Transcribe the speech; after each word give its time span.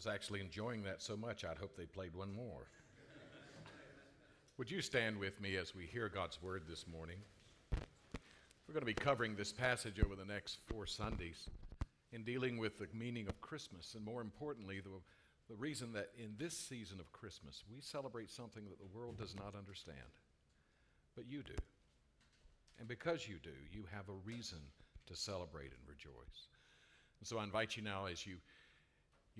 was 0.00 0.06
actually 0.06 0.40
enjoying 0.40 0.82
that 0.82 1.02
so 1.02 1.14
much, 1.14 1.44
I'd 1.44 1.58
hope 1.58 1.76
they 1.76 1.84
played 1.84 2.14
one 2.14 2.32
more. 2.32 2.70
Would 4.56 4.70
you 4.70 4.80
stand 4.80 5.18
with 5.18 5.38
me 5.42 5.56
as 5.56 5.74
we 5.74 5.84
hear 5.84 6.08
God's 6.08 6.42
word 6.42 6.62
this 6.66 6.86
morning? 6.86 7.18
We're 8.66 8.72
going 8.72 8.80
to 8.80 8.86
be 8.86 8.94
covering 8.94 9.36
this 9.36 9.52
passage 9.52 10.00
over 10.02 10.16
the 10.16 10.24
next 10.24 10.60
four 10.64 10.86
Sundays 10.86 11.50
in 12.12 12.24
dealing 12.24 12.56
with 12.56 12.78
the 12.78 12.86
meaning 12.94 13.28
of 13.28 13.42
Christmas, 13.42 13.92
and 13.94 14.02
more 14.02 14.22
importantly, 14.22 14.80
the, 14.80 14.88
the 15.50 15.60
reason 15.60 15.92
that 15.92 16.12
in 16.16 16.32
this 16.38 16.56
season 16.56 16.98
of 16.98 17.12
Christmas 17.12 17.62
we 17.70 17.82
celebrate 17.82 18.30
something 18.30 18.64
that 18.70 18.78
the 18.78 18.98
world 18.98 19.18
does 19.18 19.36
not 19.36 19.54
understand. 19.54 19.98
But 21.14 21.28
you 21.28 21.42
do. 21.42 21.60
And 22.78 22.88
because 22.88 23.28
you 23.28 23.36
do, 23.42 23.50
you 23.70 23.84
have 23.94 24.08
a 24.08 24.24
reason 24.24 24.60
to 25.08 25.14
celebrate 25.14 25.72
and 25.72 25.86
rejoice. 25.86 26.48
And 27.20 27.28
so 27.28 27.38
I 27.38 27.44
invite 27.44 27.76
you 27.76 27.82
now 27.82 28.06
as 28.06 28.26
you 28.26 28.36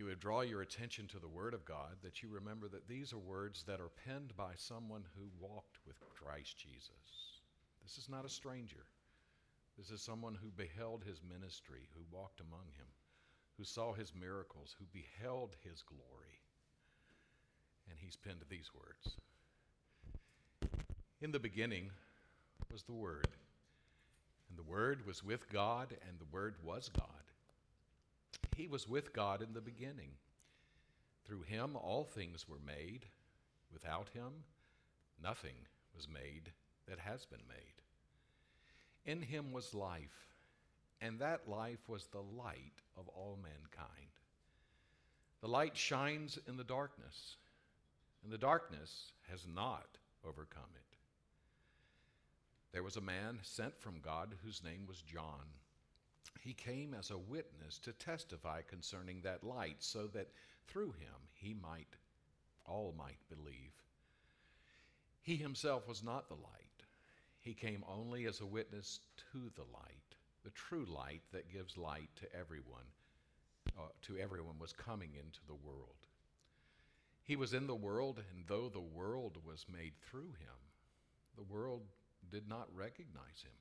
you 0.01 0.07
would 0.07 0.19
draw 0.19 0.41
your 0.41 0.63
attention 0.63 1.07
to 1.07 1.19
the 1.19 1.29
Word 1.29 1.53
of 1.53 1.67
God, 1.67 1.99
that 2.03 2.23
you 2.23 2.31
remember 2.31 2.69
that 2.69 2.89
these 2.89 3.13
are 3.13 3.19
words 3.19 3.65
that 3.65 3.81
are 3.81 3.91
penned 4.07 4.35
by 4.35 4.53
someone 4.57 5.05
who 5.15 5.29
walked 5.39 5.77
with 5.87 6.01
Christ 6.09 6.57
Jesus. 6.57 7.43
This 7.83 7.99
is 7.99 8.09
not 8.09 8.25
a 8.25 8.31
stranger. 8.31 8.87
This 9.77 9.91
is 9.91 10.01
someone 10.01 10.35
who 10.35 10.49
beheld 10.57 11.05
his 11.05 11.21
ministry, 11.23 11.91
who 11.95 12.17
walked 12.17 12.41
among 12.41 12.65
him, 12.79 12.87
who 13.59 13.65
saw 13.65 13.93
his 13.93 14.15
miracles, 14.19 14.75
who 14.79 14.87
beheld 14.91 15.55
his 15.63 15.83
glory. 15.83 16.41
And 17.91 17.99
he's 17.99 18.17
penned 18.17 18.41
these 18.49 18.71
words 18.73 19.19
In 21.21 21.31
the 21.31 21.39
beginning 21.39 21.91
was 22.73 22.85
the 22.85 22.95
Word, 22.95 23.29
and 24.49 24.57
the 24.59 24.71
Word 24.71 25.07
was 25.07 25.23
with 25.23 25.53
God, 25.53 25.95
and 26.09 26.19
the 26.19 26.33
Word 26.33 26.55
was 26.65 26.89
God. 26.89 27.20
He 28.61 28.69
was 28.69 28.87
with 28.87 29.15
God 29.15 29.41
in 29.41 29.55
the 29.55 29.63
beginning. 29.63 30.11
Through 31.25 31.45
him 31.45 31.77
all 31.77 32.05
things 32.05 32.47
were 32.47 32.61
made. 32.67 33.07
Without 33.73 34.11
him, 34.11 34.45
nothing 35.23 35.55
was 35.97 36.07
made 36.07 36.53
that 36.87 36.99
has 36.99 37.25
been 37.25 37.41
made. 37.49 39.11
In 39.11 39.23
him 39.23 39.53
was 39.53 39.73
life, 39.73 40.35
and 41.01 41.19
that 41.21 41.49
life 41.49 41.89
was 41.89 42.09
the 42.09 42.21
light 42.21 42.83
of 42.99 43.09
all 43.09 43.39
mankind. 43.43 44.11
The 45.41 45.49
light 45.49 45.75
shines 45.75 46.39
in 46.47 46.59
the 46.59 46.63
darkness, 46.63 47.37
and 48.23 48.31
the 48.31 48.37
darkness 48.37 49.13
has 49.31 49.47
not 49.47 49.97
overcome 50.23 50.75
it. 50.75 50.97
There 52.75 52.83
was 52.83 52.99
a 52.99 53.01
man 53.01 53.39
sent 53.41 53.81
from 53.81 54.03
God 54.03 54.35
whose 54.45 54.63
name 54.63 54.85
was 54.87 55.01
John. 55.01 55.47
He 56.39 56.55
came 56.55 56.95
as 56.95 57.11
a 57.11 57.19
witness 57.19 57.79
to 57.81 57.93
testify 57.93 58.63
concerning 58.63 59.23
that 59.23 59.45
light, 59.45 59.77
so 59.81 60.07
that 60.09 60.33
through 60.67 60.93
him 60.93 61.29
he 61.35 61.55
might, 61.55 61.97
all 62.65 62.95
might 62.97 63.19
believe. 63.29 63.73
He 65.23 65.37
himself 65.37 65.87
was 65.87 66.03
not 66.03 66.29
the 66.29 66.35
light 66.35 66.71
he 67.41 67.55
came 67.55 67.85
only 67.89 68.27
as 68.27 68.41
a 68.41 68.47
witness 68.47 69.01
to 69.33 69.51
the 69.57 69.65
light, 69.73 70.17
the 70.45 70.51
true 70.51 70.85
light 70.85 71.23
that 71.33 71.51
gives 71.51 71.77
light 71.79 72.11
to 72.17 72.35
everyone. 72.37 72.85
Uh, 73.79 73.89
to 74.03 74.19
everyone 74.19 74.59
was 74.59 74.73
coming 74.73 75.15
into 75.15 75.41
the 75.47 75.55
world. 75.55 76.07
He 77.23 77.37
was 77.37 77.55
in 77.55 77.67
the 77.67 77.75
world, 77.75 78.23
and 78.31 78.45
though 78.47 78.69
the 78.69 78.81
world 78.81 79.39
was 79.45 79.65
made 79.73 79.93
through 80.03 80.33
him, 80.33 80.59
the 81.37 81.43
world 81.43 81.83
did 82.31 82.49
not 82.49 82.69
recognize 82.75 83.43
him. 83.43 83.53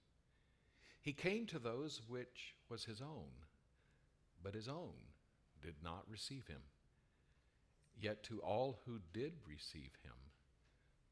He 1.01 1.13
came 1.13 1.45
to 1.47 1.59
those 1.59 2.01
which 2.07 2.55
was 2.69 2.85
his 2.85 3.01
own, 3.01 3.31
but 4.43 4.53
his 4.53 4.67
own 4.67 4.93
did 5.61 5.75
not 5.83 6.03
receive 6.09 6.47
him. 6.47 6.61
Yet 7.99 8.23
to 8.23 8.39
all 8.39 8.79
who 8.85 8.99
did 9.13 9.33
receive 9.47 9.91
him, 10.03 10.13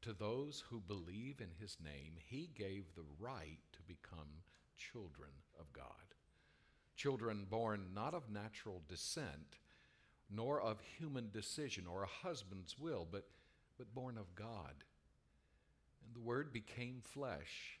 to 0.02 0.12
those 0.12 0.64
who 0.68 0.80
believe 0.80 1.40
in 1.40 1.50
his 1.58 1.76
name, 1.82 2.14
he 2.16 2.50
gave 2.54 2.94
the 2.94 3.04
right 3.18 3.58
to 3.72 3.82
become 3.82 4.42
children 4.76 5.30
of 5.58 5.72
God. 5.72 5.84
Children 6.96 7.46
born 7.48 7.88
not 7.94 8.14
of 8.14 8.30
natural 8.30 8.82
descent, 8.88 9.58
nor 10.30 10.60
of 10.60 10.80
human 10.80 11.30
decision 11.30 11.86
or 11.86 12.02
a 12.02 12.26
husband's 12.26 12.78
will, 12.78 13.06
but, 13.10 13.26
but 13.76 13.94
born 13.94 14.18
of 14.18 14.34
God. 14.34 14.84
And 16.04 16.14
the 16.14 16.26
Word 16.26 16.52
became 16.52 17.00
flesh 17.02 17.80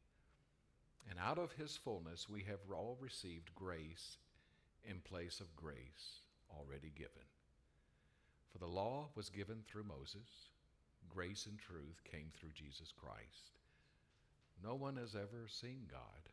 And 1.09 1.19
out 1.19 1.37
of 1.37 1.51
his 1.53 1.77
fullness 1.77 2.29
we 2.29 2.43
have 2.43 2.59
all 2.71 2.97
received 2.99 3.53
grace 3.55 4.17
in 4.83 4.99
place 5.01 5.39
of 5.39 5.55
grace 5.55 6.21
already 6.49 6.91
given. 6.95 7.27
For 8.51 8.57
the 8.57 8.67
law 8.67 9.09
was 9.15 9.29
given 9.29 9.63
through 9.65 9.83
Moses, 9.83 10.49
grace 11.09 11.45
and 11.45 11.59
truth 11.59 12.01
came 12.09 12.31
through 12.33 12.51
Jesus 12.53 12.91
Christ. 12.91 13.51
No 14.63 14.75
one 14.75 14.97
has 14.97 15.15
ever 15.15 15.47
seen 15.47 15.83
God 15.89 16.31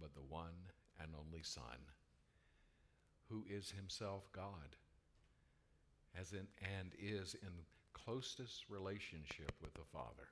but 0.00 0.14
the 0.14 0.22
one 0.22 0.70
and 1.00 1.10
only 1.14 1.42
Son, 1.42 1.80
who 3.28 3.44
is 3.48 3.70
himself 3.70 4.30
God 4.32 4.76
as 6.18 6.32
in, 6.32 6.46
and 6.80 6.92
is 6.98 7.34
in 7.42 7.48
closest 7.92 8.64
relationship 8.68 9.52
with 9.60 9.74
the 9.74 9.84
Father, 9.92 10.28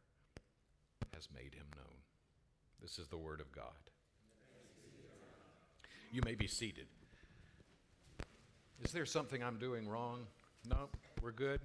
has 1.12 1.28
made 1.34 1.54
him 1.54 1.66
known. 1.76 2.13
This 2.82 2.98
is 2.98 3.08
the 3.08 3.16
Word 3.16 3.40
of 3.40 3.50
God. 3.52 3.72
You 6.12 6.22
may 6.24 6.34
be 6.34 6.46
seated. 6.46 6.86
Is 8.82 8.92
there 8.92 9.06
something 9.06 9.42
I'm 9.42 9.58
doing 9.58 9.88
wrong? 9.88 10.26
No, 10.68 10.88
we're 11.22 11.32
good. 11.32 11.60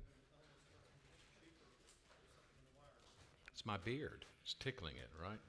It's 3.52 3.66
my 3.66 3.78
beard. 3.78 4.26
It's 4.44 4.54
tickling 4.54 4.96
it, 4.96 5.10
right? 5.22 5.40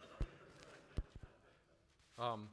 Um, 2.18 2.48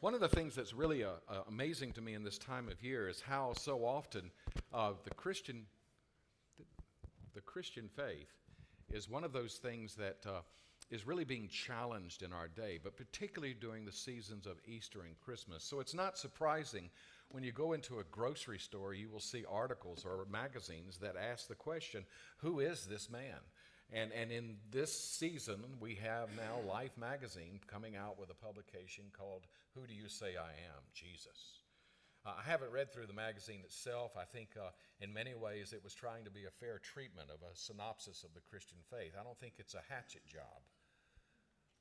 one 0.00 0.12
of 0.12 0.20
the 0.20 0.28
things 0.28 0.54
that's 0.54 0.74
really 0.74 1.02
uh, 1.02 1.12
uh, 1.28 1.42
amazing 1.48 1.92
to 1.92 2.00
me 2.00 2.14
in 2.14 2.22
this 2.22 2.36
time 2.36 2.68
of 2.68 2.82
year 2.84 3.08
is 3.08 3.20
how 3.20 3.52
so 3.54 3.84
often 3.84 4.30
uh, 4.74 4.92
the 5.04 5.14
Christian, 5.14 5.66
the, 6.58 6.64
the, 7.34 7.40
Christian 7.40 7.88
faith, 7.96 8.28
is 8.92 9.08
one 9.08 9.24
of 9.24 9.32
those 9.32 9.54
things 9.54 9.94
that 9.94 10.18
uh, 10.26 10.40
is 10.90 11.06
really 11.06 11.24
being 11.24 11.48
challenged 11.48 12.22
in 12.22 12.32
our 12.32 12.48
day, 12.48 12.78
but 12.82 12.96
particularly 12.96 13.54
during 13.54 13.84
the 13.84 13.92
seasons 13.92 14.46
of 14.46 14.60
Easter 14.66 15.02
and 15.02 15.18
Christmas. 15.20 15.62
So 15.64 15.80
it's 15.80 15.94
not 15.94 16.16
surprising 16.16 16.90
when 17.30 17.44
you 17.44 17.52
go 17.52 17.74
into 17.74 17.98
a 17.98 18.04
grocery 18.04 18.58
store, 18.58 18.94
you 18.94 19.10
will 19.10 19.20
see 19.20 19.44
articles 19.50 20.04
or 20.06 20.26
magazines 20.30 20.98
that 20.98 21.16
ask 21.16 21.46
the 21.46 21.54
question, 21.54 22.06
"Who 22.38 22.60
is 22.60 22.86
this 22.86 23.10
man?" 23.10 23.40
And, 23.90 24.12
and 24.12 24.30
in 24.30 24.56
this 24.70 24.92
season, 24.98 25.64
we 25.80 25.94
have 25.96 26.28
now 26.36 26.60
Life 26.66 26.96
magazine 26.98 27.60
coming 27.66 27.96
out 27.96 28.18
with 28.18 28.30
a 28.30 28.34
publication 28.34 29.04
called 29.16 29.46
Who 29.74 29.86
Do 29.86 29.94
You 29.94 30.08
Say 30.08 30.36
I 30.36 30.50
Am? 30.50 30.82
Jesus. 30.92 31.62
Uh, 32.26 32.32
I 32.38 32.50
haven't 32.50 32.72
read 32.72 32.92
through 32.92 33.06
the 33.06 33.14
magazine 33.14 33.60
itself. 33.64 34.12
I 34.16 34.24
think 34.24 34.50
uh, 34.56 34.70
in 35.00 35.12
many 35.12 35.34
ways 35.34 35.72
it 35.72 35.82
was 35.82 35.94
trying 35.94 36.24
to 36.24 36.30
be 36.30 36.44
a 36.44 36.50
fair 36.50 36.78
treatment 36.78 37.30
of 37.30 37.40
a 37.40 37.56
synopsis 37.56 38.24
of 38.24 38.34
the 38.34 38.40
Christian 38.40 38.78
faith. 38.90 39.12
I 39.18 39.22
don't 39.22 39.38
think 39.38 39.54
it's 39.58 39.74
a 39.74 39.82
hatchet 39.88 40.26
job. 40.26 40.60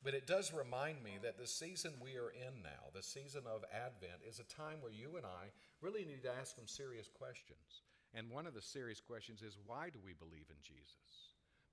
But 0.03 0.13
it 0.13 0.27
does 0.27 0.53
remind 0.53 1.03
me 1.03 1.17
that 1.23 1.37
the 1.37 1.47
season 1.47 1.93
we 2.01 2.17
are 2.17 2.29
in 2.29 2.61
now, 2.63 2.91
the 2.93 3.03
season 3.03 3.43
of 3.45 3.65
Advent, 3.73 4.21
is 4.27 4.39
a 4.39 4.43
time 4.43 4.77
where 4.81 4.91
you 4.91 5.17
and 5.17 5.25
I 5.25 5.51
really 5.81 6.05
need 6.05 6.23
to 6.23 6.33
ask 6.39 6.55
some 6.55 6.67
serious 6.67 7.09
questions. 7.09 7.81
And 8.13 8.29
one 8.29 8.47
of 8.47 8.53
the 8.53 8.61
serious 8.61 9.01
questions 9.01 9.41
is 9.41 9.57
why 9.65 9.89
do 9.89 9.99
we 10.03 10.13
believe 10.13 10.45
in 10.49 10.57
Jesus? 10.61 11.27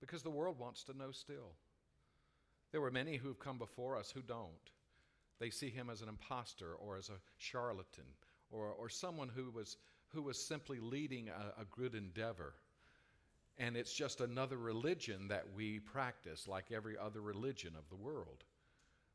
because 0.05 0.23
the 0.23 0.31
world 0.31 0.59
wants 0.59 0.85
to 0.85 0.97
know 0.97 1.11
still. 1.11 1.55
There 2.73 2.81
were 2.81 2.91
many 2.91 3.17
who 3.17 3.29
have 3.29 3.39
come 3.39 3.59
before 3.59 3.97
us 3.97 4.11
who 4.11 4.21
don't. 4.21 4.71
They 5.41 5.51
see 5.51 5.71
him 5.71 5.89
as 5.91 6.03
an 6.03 6.09
impostor 6.09 6.75
or 6.75 6.97
as 6.97 7.09
a 7.09 7.21
charlatan 7.39 8.05
or, 8.51 8.73
or 8.73 8.89
someone 8.89 9.31
who 9.35 9.51
was, 9.51 9.79
who 10.09 10.23
was 10.23 10.39
simply 10.39 10.79
leading 10.79 11.29
a, 11.29 11.63
a 11.63 11.65
good 11.71 11.95
endeavor. 11.95 12.55
And 13.59 13.77
it's 13.77 13.95
just 13.95 14.21
another 14.21 14.57
religion 14.57 15.29
that 15.29 15.45
we 15.55 15.79
practice 15.79 16.49
like 16.49 16.73
every 16.73 16.99
other 16.99 17.21
religion 17.21 17.75
of 17.79 17.89
the 17.89 18.03
world. 18.03 18.45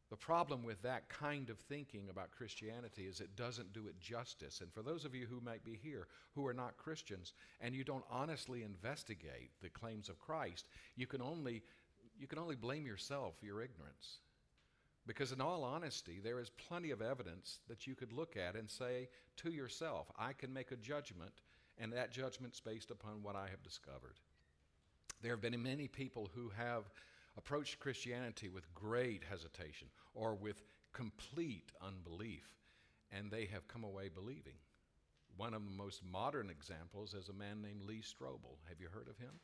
The 0.09 0.15
problem 0.15 0.63
with 0.63 0.81
that 0.81 1.07
kind 1.09 1.51
of 1.51 1.59
thinking 1.59 2.07
about 2.09 2.31
Christianity 2.31 3.03
is 3.03 3.21
it 3.21 3.35
doesn't 3.35 3.73
do 3.73 3.87
it 3.87 3.99
justice. 3.99 4.61
And 4.61 4.73
for 4.73 4.81
those 4.81 5.05
of 5.05 5.13
you 5.13 5.27
who 5.27 5.39
might 5.41 5.63
be 5.63 5.75
here 5.75 6.07
who 6.33 6.47
are 6.47 6.53
not 6.53 6.77
Christians 6.77 7.33
and 7.61 7.75
you 7.75 7.83
don't 7.83 8.05
honestly 8.09 8.63
investigate 8.63 9.51
the 9.61 9.69
claims 9.69 10.09
of 10.09 10.19
Christ, 10.19 10.67
you 10.95 11.05
can 11.05 11.21
only, 11.21 11.61
you 12.17 12.25
can 12.25 12.39
only 12.39 12.55
blame 12.55 12.87
yourself 12.87 13.35
for 13.39 13.45
your 13.45 13.61
ignorance. 13.61 14.19
Because, 15.05 15.31
in 15.31 15.41
all 15.41 15.63
honesty, 15.63 16.19
there 16.23 16.39
is 16.39 16.51
plenty 16.51 16.91
of 16.91 17.01
evidence 17.01 17.59
that 17.67 17.87
you 17.87 17.95
could 17.95 18.11
look 18.11 18.35
at 18.35 18.55
and 18.55 18.69
say 18.69 19.09
to 19.37 19.51
yourself, 19.51 20.11
I 20.17 20.33
can 20.33 20.53
make 20.53 20.71
a 20.71 20.75
judgment, 20.75 21.33
and 21.79 21.91
that 21.93 22.11
judgment's 22.11 22.59
based 22.59 22.91
upon 22.91 23.23
what 23.23 23.35
I 23.35 23.47
have 23.47 23.63
discovered. 23.63 24.19
There 25.21 25.31
have 25.31 25.41
been 25.41 25.61
many 25.61 25.87
people 25.87 26.29
who 26.33 26.49
have 26.49 26.83
approached 27.37 27.79
Christianity 27.79 28.47
with 28.49 28.73
great 28.73 29.23
hesitation 29.23 29.87
or 30.13 30.33
with 30.33 30.61
complete 30.93 31.71
unbelief, 31.81 32.47
and 33.11 33.29
they 33.29 33.45
have 33.45 33.67
come 33.67 33.83
away 33.83 34.09
believing. 34.09 34.57
One 35.37 35.53
of 35.53 35.63
the 35.63 35.71
most 35.71 36.03
modern 36.03 36.49
examples 36.49 37.13
is 37.13 37.29
a 37.29 37.33
man 37.33 37.61
named 37.61 37.83
Lee 37.83 38.01
Strobel. 38.01 38.57
Have 38.67 38.81
you 38.81 38.87
heard 38.89 39.07
of 39.07 39.17
him? 39.17 39.39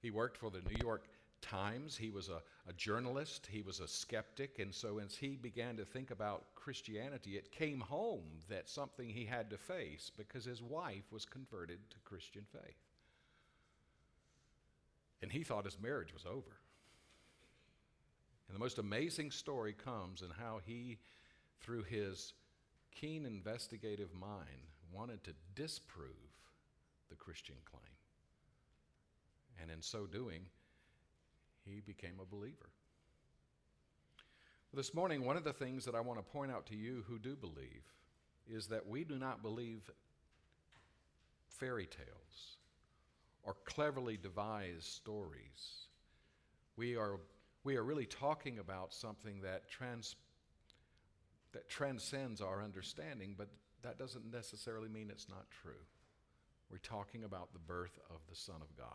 He 0.00 0.10
worked 0.10 0.36
for 0.36 0.50
the 0.50 0.62
New 0.62 0.76
York 0.80 1.08
Times. 1.40 1.96
He 1.96 2.10
was 2.10 2.30
a, 2.30 2.42
a, 2.66 2.72
journalist, 2.72 3.46
he 3.50 3.60
was 3.60 3.80
a 3.80 3.88
skeptic, 3.88 4.58
and 4.58 4.74
so 4.74 4.98
as 4.98 5.14
he 5.14 5.36
began 5.36 5.76
to 5.76 5.84
think 5.84 6.10
about 6.10 6.54
Christianity, 6.54 7.36
it 7.36 7.52
came 7.52 7.80
home 7.80 8.24
that 8.48 8.68
something 8.68 9.08
he 9.10 9.26
had 9.26 9.50
to 9.50 9.58
face 9.58 10.10
because 10.16 10.46
his 10.46 10.62
wife 10.62 11.12
was 11.12 11.26
converted 11.26 11.78
to 11.90 11.98
Christian 12.04 12.46
faith. 12.50 12.76
And 15.24 15.32
he 15.32 15.42
thought 15.42 15.64
his 15.64 15.80
marriage 15.80 16.12
was 16.12 16.26
over. 16.26 16.58
And 18.46 18.54
the 18.54 18.58
most 18.58 18.78
amazing 18.78 19.30
story 19.30 19.72
comes 19.72 20.20
in 20.20 20.28
how 20.28 20.60
he, 20.66 20.98
through 21.62 21.84
his 21.84 22.34
keen 22.94 23.24
investigative 23.24 24.12
mind, 24.12 24.68
wanted 24.92 25.24
to 25.24 25.30
disprove 25.54 26.10
the 27.08 27.16
Christian 27.16 27.54
claim. 27.64 27.96
And 29.62 29.70
in 29.70 29.80
so 29.80 30.04
doing, 30.04 30.42
he 31.64 31.80
became 31.80 32.20
a 32.20 32.26
believer. 32.26 32.68
This 34.74 34.92
morning, 34.92 35.24
one 35.24 35.38
of 35.38 35.44
the 35.44 35.54
things 35.54 35.86
that 35.86 35.94
I 35.94 36.00
want 36.00 36.18
to 36.18 36.32
point 36.32 36.52
out 36.52 36.66
to 36.66 36.76
you 36.76 37.02
who 37.08 37.18
do 37.18 37.34
believe 37.34 37.94
is 38.46 38.66
that 38.66 38.86
we 38.86 39.04
do 39.04 39.18
not 39.18 39.40
believe 39.40 39.90
fairy 41.48 41.86
tales 41.86 42.58
or 43.44 43.54
cleverly 43.64 44.16
devised 44.16 44.84
stories. 44.84 45.88
We 46.76 46.96
are 46.96 47.20
we 47.64 47.76
are 47.76 47.82
really 47.82 48.04
talking 48.04 48.58
about 48.58 48.92
something 48.92 49.40
that, 49.40 49.68
trans, 49.70 50.16
that 51.52 51.68
transcends 51.68 52.42
our 52.42 52.62
understanding, 52.62 53.34
but 53.38 53.48
that 53.82 53.98
doesn't 53.98 54.30
necessarily 54.30 54.88
mean 54.88 55.08
it's 55.10 55.30
not 55.30 55.46
true. 55.62 55.72
We're 56.70 56.78
talking 56.78 57.24
about 57.24 57.54
the 57.54 57.58
birth 57.58 57.98
of 58.10 58.20
the 58.28 58.36
Son 58.36 58.56
of 58.60 58.76
God. 58.76 58.86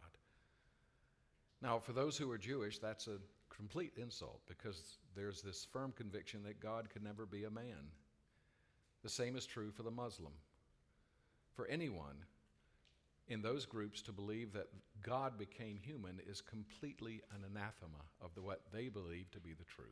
Now, 1.64 1.80
for 1.80 1.94
those 1.94 2.16
who 2.16 2.30
are 2.30 2.38
Jewish, 2.38 2.78
that's 2.78 3.08
a 3.08 3.18
complete 3.50 3.94
insult 3.98 4.40
because 4.48 5.00
there's 5.16 5.42
this 5.42 5.66
firm 5.66 5.92
conviction 5.96 6.44
that 6.44 6.60
God 6.60 6.90
could 6.92 7.04
never 7.04 7.26
be 7.26 7.46
a 7.46 7.50
man. 7.50 7.90
The 9.02 9.10
same 9.10 9.36
is 9.36 9.48
true 9.48 9.72
for 9.72 9.84
the 9.84 9.92
Muslim. 9.92 10.34
For 11.56 11.68
anyone 11.68 12.16
in 13.30 13.42
those 13.42 13.66
groups 13.66 14.02
to 14.02 14.12
believe 14.12 14.54
that 14.54 14.68
God 15.04 15.38
became 15.38 15.78
human 15.78 16.20
is 16.28 16.42
completely 16.42 17.22
an 17.32 17.44
anathema 17.50 18.04
of 18.22 18.34
the, 18.36 18.42
what 18.42 18.62
they 18.74 18.90
believe 18.90 19.30
to 19.32 19.40
be 19.40 19.54
the 19.54 19.64
truth. 19.64 19.88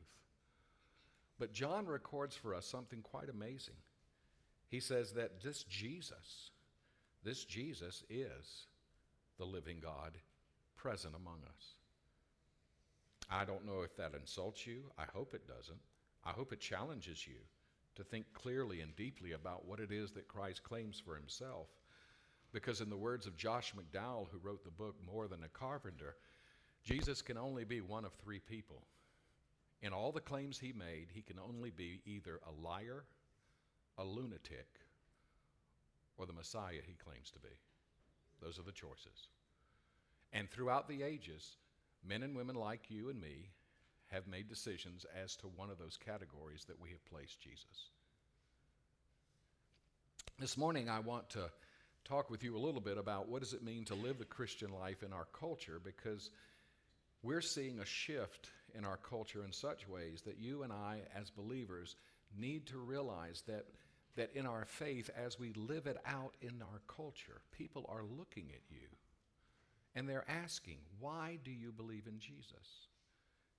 But 1.39 1.54
John 1.54 1.86
records 1.86 2.36
for 2.36 2.56
us 2.56 2.66
something 2.66 3.01
quite 3.01 3.30
amazing. 3.30 3.75
He 4.69 4.80
says 4.80 5.13
that 5.13 5.42
this 5.42 5.63
Jesus, 5.63 6.50
this 7.24 7.45
Jesus 7.45 8.04
is 8.10 8.66
the 9.38 9.45
living 9.45 9.78
God 9.81 10.18
present 10.75 11.16
among 11.16 11.42
us. 11.48 11.75
I 13.30 13.45
don't 13.45 13.66
know 13.66 13.81
if 13.81 13.95
that 13.98 14.13
insults 14.19 14.66
you. 14.66 14.83
I 14.98 15.04
hope 15.13 15.33
it 15.33 15.48
doesn't. 15.48 15.80
I 16.25 16.31
hope 16.31 16.51
it 16.51 16.60
challenges 16.60 17.28
you 17.28 17.36
to 17.95 18.04
think 18.04 18.25
clearly 18.33 18.81
and 18.81 18.95
deeply 18.95 19.33
about 19.33 19.66
what 19.66 19.80
it 19.80 19.92
is 19.92 20.12
that 20.12 20.28
Christ 20.28 20.63
claims 20.63 21.00
for 21.00 21.16
himself 21.16 21.68
because, 22.53 22.81
in 22.81 22.89
the 22.89 22.97
words 22.97 23.27
of 23.27 23.38
Josh 23.38 23.73
McDowell, 23.73 24.27
who 24.31 24.39
wrote 24.39 24.63
the 24.63 24.71
book 24.71 24.95
More 25.05 25.27
Than 25.27 25.44
a 25.44 25.49
Carpenter, 25.49 26.15
Jesus 26.83 27.21
can 27.21 27.38
only 27.38 27.63
be 27.63 27.81
one 27.81 28.05
of 28.05 28.13
three 28.13 28.39
people. 28.39 28.81
In 29.81 29.94
all 29.94 30.11
the 30.11 30.21
claims 30.21 30.57
he 30.57 30.73
made, 30.73 31.07
he 31.13 31.21
can 31.21 31.38
only 31.39 31.69
be 31.69 32.01
either 32.05 32.39
a 32.47 32.61
liar, 32.65 33.03
a 33.97 34.03
lunatic, 34.03 34.67
or 36.17 36.25
the 36.25 36.33
Messiah 36.33 36.81
he 36.85 36.94
claims 36.94 37.29
to 37.31 37.39
be. 37.39 37.55
Those 38.41 38.57
are 38.59 38.63
the 38.63 38.71
choices. 38.71 39.27
And 40.33 40.49
throughout 40.49 40.88
the 40.88 41.03
ages, 41.03 41.57
men 42.07 42.23
and 42.23 42.35
women 42.35 42.55
like 42.55 42.89
you 42.89 43.09
and 43.09 43.19
me 43.19 43.49
have 44.07 44.27
made 44.27 44.47
decisions 44.47 45.05
as 45.21 45.35
to 45.38 45.47
one 45.47 45.69
of 45.69 45.77
those 45.77 45.97
categories 45.97 46.65
that 46.67 46.79
we 46.79 46.89
have 46.91 47.05
placed 47.05 47.39
Jesus. 47.41 47.91
This 50.39 50.57
morning, 50.57 50.89
I 50.89 50.99
want 50.99 51.29
to 51.31 51.49
talk 52.07 52.30
with 52.30 52.44
you 52.44 52.56
a 52.56 52.59
little 52.59 52.80
bit 52.80 52.98
about 52.98 53.27
what 53.27 53.42
does 53.42 53.54
it 53.54 53.63
mean 53.63 53.83
to 53.83 53.95
live 53.95 54.18
the 54.18 54.25
Christian 54.25 54.71
life 54.71 55.04
in 55.04 55.12
our 55.12 55.27
culture 55.33 55.81
because 55.83 56.31
we're 57.21 57.42
seeing 57.42 57.80
a 57.80 57.86
shift 57.86 58.50
in 58.74 58.86
our 58.86 58.98
culture 58.98 59.44
in 59.44 59.51
such 59.51 59.88
ways 59.89 60.21
that 60.21 60.39
you 60.39 60.63
and 60.63 60.71
I 60.71 61.01
as 61.13 61.30
believers 61.30 61.98
need 62.38 62.65
to 62.68 62.77
realize 62.77 63.44
that 63.48 63.65
that 64.15 64.31
in 64.33 64.48
our 64.48 64.65
faith 64.65 65.12
as 65.15 65.38
we 65.38 65.54
live 65.54 65.86
it 65.86 65.98
out 66.06 66.33
in 66.42 66.62
our 66.62 66.81
culture 66.88 67.42
people 67.51 67.86
are 67.89 68.04
looking 68.18 68.45
at 68.54 68.62
you 68.69 68.88
and 69.94 70.07
they're 70.07 70.30
asking 70.30 70.77
why 71.00 71.38
do 71.44 71.51
you 71.51 71.74
believe 71.74 72.07
in 72.07 72.19
Jesus? 72.19 72.88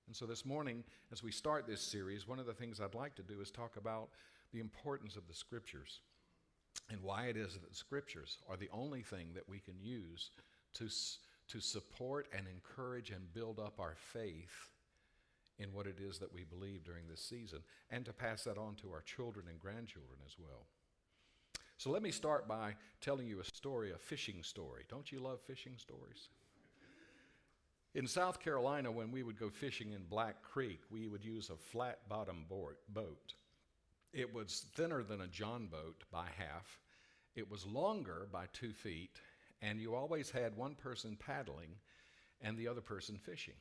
And 0.07 0.15
so 0.15 0.25
this 0.25 0.43
morning 0.43 0.83
as 1.11 1.21
we 1.21 1.31
start 1.31 1.67
this 1.67 1.81
series 1.81 2.27
one 2.27 2.39
of 2.39 2.47
the 2.47 2.53
things 2.53 2.79
I'd 2.79 2.95
like 2.95 3.13
to 3.15 3.23
do 3.23 3.41
is 3.41 3.51
talk 3.51 3.77
about 3.77 4.09
the 4.51 4.59
importance 4.59 5.15
of 5.15 5.27
the 5.27 5.35
scriptures 5.35 6.01
and 6.89 7.01
why 7.01 7.25
it 7.25 7.37
is 7.37 7.53
that 7.53 7.75
scriptures 7.75 8.37
are 8.49 8.57
the 8.57 8.69
only 8.71 9.01
thing 9.01 9.27
that 9.35 9.47
we 9.47 9.59
can 9.59 9.75
use 9.79 10.31
to, 10.73 10.89
to 11.47 11.59
support 11.59 12.27
and 12.35 12.47
encourage 12.47 13.11
and 13.11 13.33
build 13.33 13.59
up 13.59 13.79
our 13.79 13.95
faith 13.95 14.69
in 15.59 15.73
what 15.73 15.87
it 15.87 15.99
is 15.99 16.19
that 16.19 16.33
we 16.33 16.43
believe 16.43 16.83
during 16.85 17.07
this 17.09 17.21
season, 17.21 17.59
and 17.91 18.05
to 18.05 18.13
pass 18.13 18.45
that 18.45 18.57
on 18.57 18.75
to 18.75 18.91
our 18.91 19.01
children 19.01 19.45
and 19.49 19.59
grandchildren 19.59 20.17
as 20.25 20.35
well. 20.39 20.65
So 21.77 21.91
let 21.91 22.01
me 22.01 22.11
start 22.11 22.47
by 22.47 22.75
telling 23.01 23.27
you 23.27 23.39
a 23.39 23.43
story, 23.43 23.91
a 23.91 23.97
fishing 23.97 24.41
story. 24.41 24.83
Don't 24.89 25.11
you 25.11 25.19
love 25.19 25.39
fishing 25.41 25.73
stories? 25.77 26.29
In 27.95 28.07
South 28.07 28.39
Carolina, 28.39 28.91
when 28.91 29.11
we 29.11 29.23
would 29.23 29.39
go 29.39 29.49
fishing 29.49 29.93
in 29.93 30.03
Black 30.09 30.43
Creek, 30.43 30.81
we 30.91 31.07
would 31.07 31.25
use 31.25 31.49
a 31.49 31.55
flat 31.55 31.99
bottom 32.07 32.45
boat. 32.49 33.33
It 34.11 34.33
was 34.33 34.65
thinner 34.75 35.03
than 35.03 35.21
a 35.21 35.27
John 35.27 35.67
boat 35.67 36.03
by 36.11 36.27
half. 36.37 36.79
It 37.35 37.49
was 37.49 37.65
longer 37.65 38.27
by 38.31 38.45
two 38.53 38.73
feet, 38.73 39.21
and 39.61 39.79
you 39.79 39.93
always 39.93 40.31
had 40.31 40.57
one 40.57 40.75
person 40.75 41.15
paddling 41.15 41.75
and 42.41 42.57
the 42.57 42.67
other 42.67 42.81
person 42.81 43.17
fishing. 43.17 43.53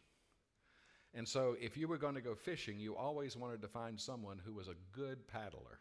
And 1.15 1.29
so, 1.29 1.57
if 1.61 1.77
you 1.77 1.89
were 1.89 1.99
going 1.99 2.15
to 2.15 2.21
go 2.21 2.35
fishing, 2.35 2.79
you 2.79 2.97
always 2.97 3.37
wanted 3.37 3.61
to 3.63 3.69
find 3.69 4.01
someone 4.01 4.41
who 4.45 4.55
was 4.55 4.69
a 4.69 4.77
good 4.93 5.27
paddler. 5.27 5.81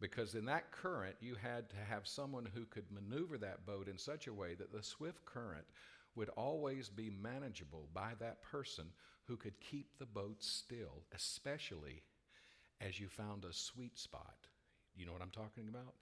Because 0.00 0.34
in 0.34 0.44
that 0.46 0.72
current, 0.72 1.16
you 1.20 1.36
had 1.36 1.70
to 1.70 1.76
have 1.76 2.06
someone 2.06 2.48
who 2.52 2.64
could 2.66 2.90
maneuver 2.90 3.38
that 3.38 3.66
boat 3.66 3.88
in 3.88 3.98
such 3.98 4.26
a 4.26 4.34
way 4.34 4.54
that 4.54 4.72
the 4.72 4.82
swift 4.82 5.24
current 5.24 5.66
would 6.14 6.28
always 6.30 6.88
be 6.88 7.10
manageable 7.10 7.88
by 7.94 8.12
that 8.18 8.42
person 8.42 8.86
who 9.26 9.36
could 9.36 9.60
keep 9.60 9.98
the 9.98 10.06
boat 10.06 10.42
still, 10.42 11.04
especially 11.14 12.02
as 12.86 12.98
you 12.98 13.08
found 13.08 13.44
a 13.44 13.52
sweet 13.52 13.98
spot. 13.98 14.48
You 14.94 15.06
know 15.06 15.12
what 15.12 15.22
I'm 15.22 15.30
talking 15.30 15.68
about? 15.68 15.94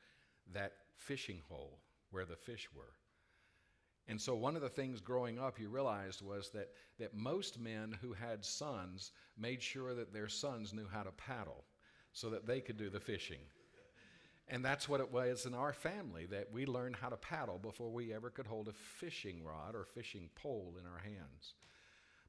That 0.53 0.73
fishing 0.97 1.41
hole 1.49 1.79
where 2.11 2.25
the 2.25 2.37
fish 2.37 2.69
were. 2.75 2.95
And 4.09 4.21
so, 4.21 4.35
one 4.35 4.57
of 4.57 4.63
the 4.63 4.69
things 4.69 5.01
growing 5.01 5.39
up 5.39 5.61
you 5.61 5.69
realized 5.69 6.23
was 6.23 6.51
that, 6.51 6.71
that 6.99 7.15
most 7.15 7.61
men 7.61 7.97
who 8.01 8.13
had 8.13 8.45
sons 8.45 9.13
made 9.39 9.63
sure 9.63 9.95
that 9.95 10.13
their 10.13 10.29
sons 10.29 10.73
knew 10.73 10.89
how 10.91 11.03
to 11.03 11.13
paddle 11.13 11.65
so 12.13 12.31
that 12.31 12.47
they 12.47 12.61
could 12.61 12.77
do 12.77 12.91
the 12.91 12.99
fishing. 12.99 13.41
And 14.49 14.65
that's 14.65 14.89
what 14.89 15.01
it 15.01 15.13
was 15.13 15.47
in 15.47 15.55
our 15.55 15.73
family 15.73 16.27
that 16.27 16.51
we 16.53 16.67
learned 16.67 16.97
how 16.97 17.09
to 17.09 17.17
paddle 17.17 17.59
before 17.59 17.89
we 17.89 18.13
ever 18.13 18.31
could 18.31 18.49
hold 18.49 18.67
a 18.67 18.73
fishing 18.73 19.45
rod 19.45 19.77
or 19.77 19.85
fishing 19.85 20.29
pole 20.35 20.75
in 20.81 20.87
our 20.87 20.99
hands. 20.99 21.55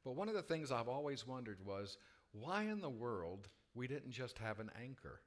But 0.03 0.15
one 0.15 0.29
of 0.29 0.35
the 0.35 0.43
things 0.43 0.71
I've 0.71 0.87
always 0.87 1.25
wondered 1.25 1.65
was 1.65 1.97
why 2.31 2.63
in 2.63 2.79
the 2.79 2.89
world 2.89 3.47
we 3.73 3.87
didn't 3.87 4.11
just 4.11 4.37
have 4.39 4.59
an 4.59 4.71
anchor. 4.81 5.21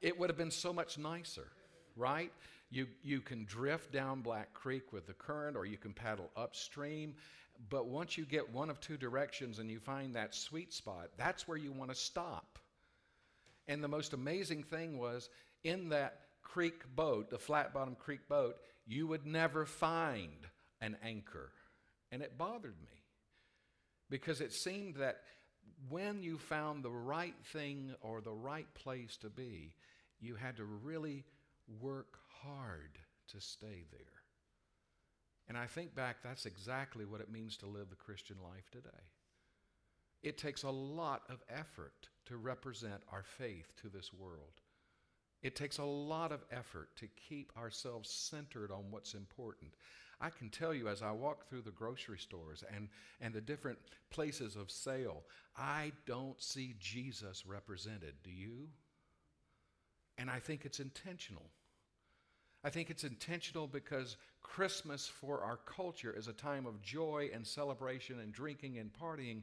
it 0.00 0.18
would 0.18 0.30
have 0.30 0.36
been 0.36 0.50
so 0.50 0.72
much 0.72 0.98
nicer, 0.98 1.48
right? 1.96 2.32
You, 2.70 2.86
you 3.02 3.20
can 3.20 3.44
drift 3.44 3.92
down 3.92 4.20
Black 4.20 4.52
Creek 4.52 4.92
with 4.92 5.06
the 5.06 5.14
current, 5.14 5.56
or 5.56 5.64
you 5.64 5.78
can 5.78 5.92
paddle 5.92 6.30
upstream. 6.36 7.14
But 7.70 7.88
once 7.88 8.16
you 8.16 8.24
get 8.24 8.52
one 8.52 8.70
of 8.70 8.80
two 8.80 8.96
directions 8.96 9.58
and 9.58 9.70
you 9.70 9.80
find 9.80 10.14
that 10.14 10.34
sweet 10.34 10.72
spot, 10.72 11.10
that's 11.16 11.48
where 11.48 11.58
you 11.58 11.72
want 11.72 11.90
to 11.90 11.96
stop. 11.96 12.58
And 13.66 13.82
the 13.82 13.88
most 13.88 14.12
amazing 14.12 14.62
thing 14.62 14.98
was 14.98 15.28
in 15.64 15.88
that 15.88 16.20
creek 16.42 16.84
boat, 16.94 17.30
the 17.30 17.38
flat 17.38 17.74
bottom 17.74 17.96
creek 17.96 18.28
boat, 18.28 18.56
you 18.86 19.06
would 19.06 19.26
never 19.26 19.66
find 19.66 20.46
an 20.80 20.96
anchor. 21.02 21.52
And 22.12 22.22
it 22.22 22.38
bothered 22.38 22.80
me 22.80 23.02
because 24.08 24.40
it 24.40 24.52
seemed 24.52 24.96
that 24.96 25.20
when 25.88 26.22
you 26.22 26.38
found 26.38 26.82
the 26.82 26.90
right 26.90 27.34
thing 27.52 27.94
or 28.00 28.20
the 28.20 28.32
right 28.32 28.72
place 28.74 29.16
to 29.18 29.30
be, 29.30 29.74
you 30.20 30.34
had 30.34 30.56
to 30.56 30.64
really 30.64 31.24
work 31.80 32.18
hard 32.42 32.98
to 33.28 33.40
stay 33.40 33.84
there. 33.90 34.18
And 35.48 35.56
I 35.56 35.66
think 35.66 35.94
back, 35.94 36.16
that's 36.22 36.46
exactly 36.46 37.04
what 37.04 37.20
it 37.20 37.32
means 37.32 37.56
to 37.58 37.66
live 37.66 37.88
the 37.88 37.96
Christian 37.96 38.36
life 38.42 38.70
today. 38.70 38.88
It 40.22 40.36
takes 40.36 40.62
a 40.62 40.70
lot 40.70 41.22
of 41.30 41.42
effort 41.48 42.08
to 42.26 42.36
represent 42.36 43.02
our 43.12 43.22
faith 43.22 43.72
to 43.82 43.88
this 43.88 44.12
world. 44.12 44.60
It 45.42 45.54
takes 45.54 45.78
a 45.78 45.84
lot 45.84 46.32
of 46.32 46.44
effort 46.50 46.88
to 46.96 47.06
keep 47.28 47.52
ourselves 47.56 48.10
centered 48.10 48.72
on 48.72 48.90
what's 48.90 49.14
important. 49.14 49.70
I 50.20 50.30
can 50.30 50.50
tell 50.50 50.74
you 50.74 50.88
as 50.88 51.02
I 51.02 51.12
walk 51.12 51.48
through 51.48 51.62
the 51.62 51.70
grocery 51.70 52.18
stores 52.18 52.64
and, 52.74 52.88
and 53.20 53.32
the 53.32 53.40
different 53.40 53.78
places 54.10 54.56
of 54.56 54.70
sale, 54.70 55.22
I 55.56 55.92
don't 56.06 56.40
see 56.42 56.74
Jesus 56.80 57.46
represented. 57.46 58.14
Do 58.24 58.30
you? 58.30 58.68
And 60.16 60.28
I 60.28 60.40
think 60.40 60.64
it's 60.64 60.80
intentional. 60.80 61.46
I 62.64 62.70
think 62.70 62.90
it's 62.90 63.04
intentional 63.04 63.68
because 63.68 64.16
Christmas 64.42 65.06
for 65.06 65.42
our 65.42 65.58
culture 65.58 66.12
is 66.16 66.26
a 66.26 66.32
time 66.32 66.66
of 66.66 66.82
joy 66.82 67.30
and 67.32 67.46
celebration 67.46 68.18
and 68.18 68.32
drinking 68.32 68.78
and 68.78 68.90
partying, 68.92 69.42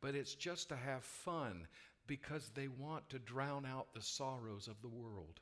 but 0.00 0.14
it's 0.14 0.36
just 0.36 0.68
to 0.68 0.76
have 0.76 1.02
fun 1.02 1.66
because 2.06 2.50
they 2.54 2.68
want 2.68 3.08
to 3.10 3.18
drown 3.18 3.66
out 3.66 3.92
the 3.92 4.02
sorrows 4.02 4.68
of 4.68 4.80
the 4.82 4.88
world 4.88 5.40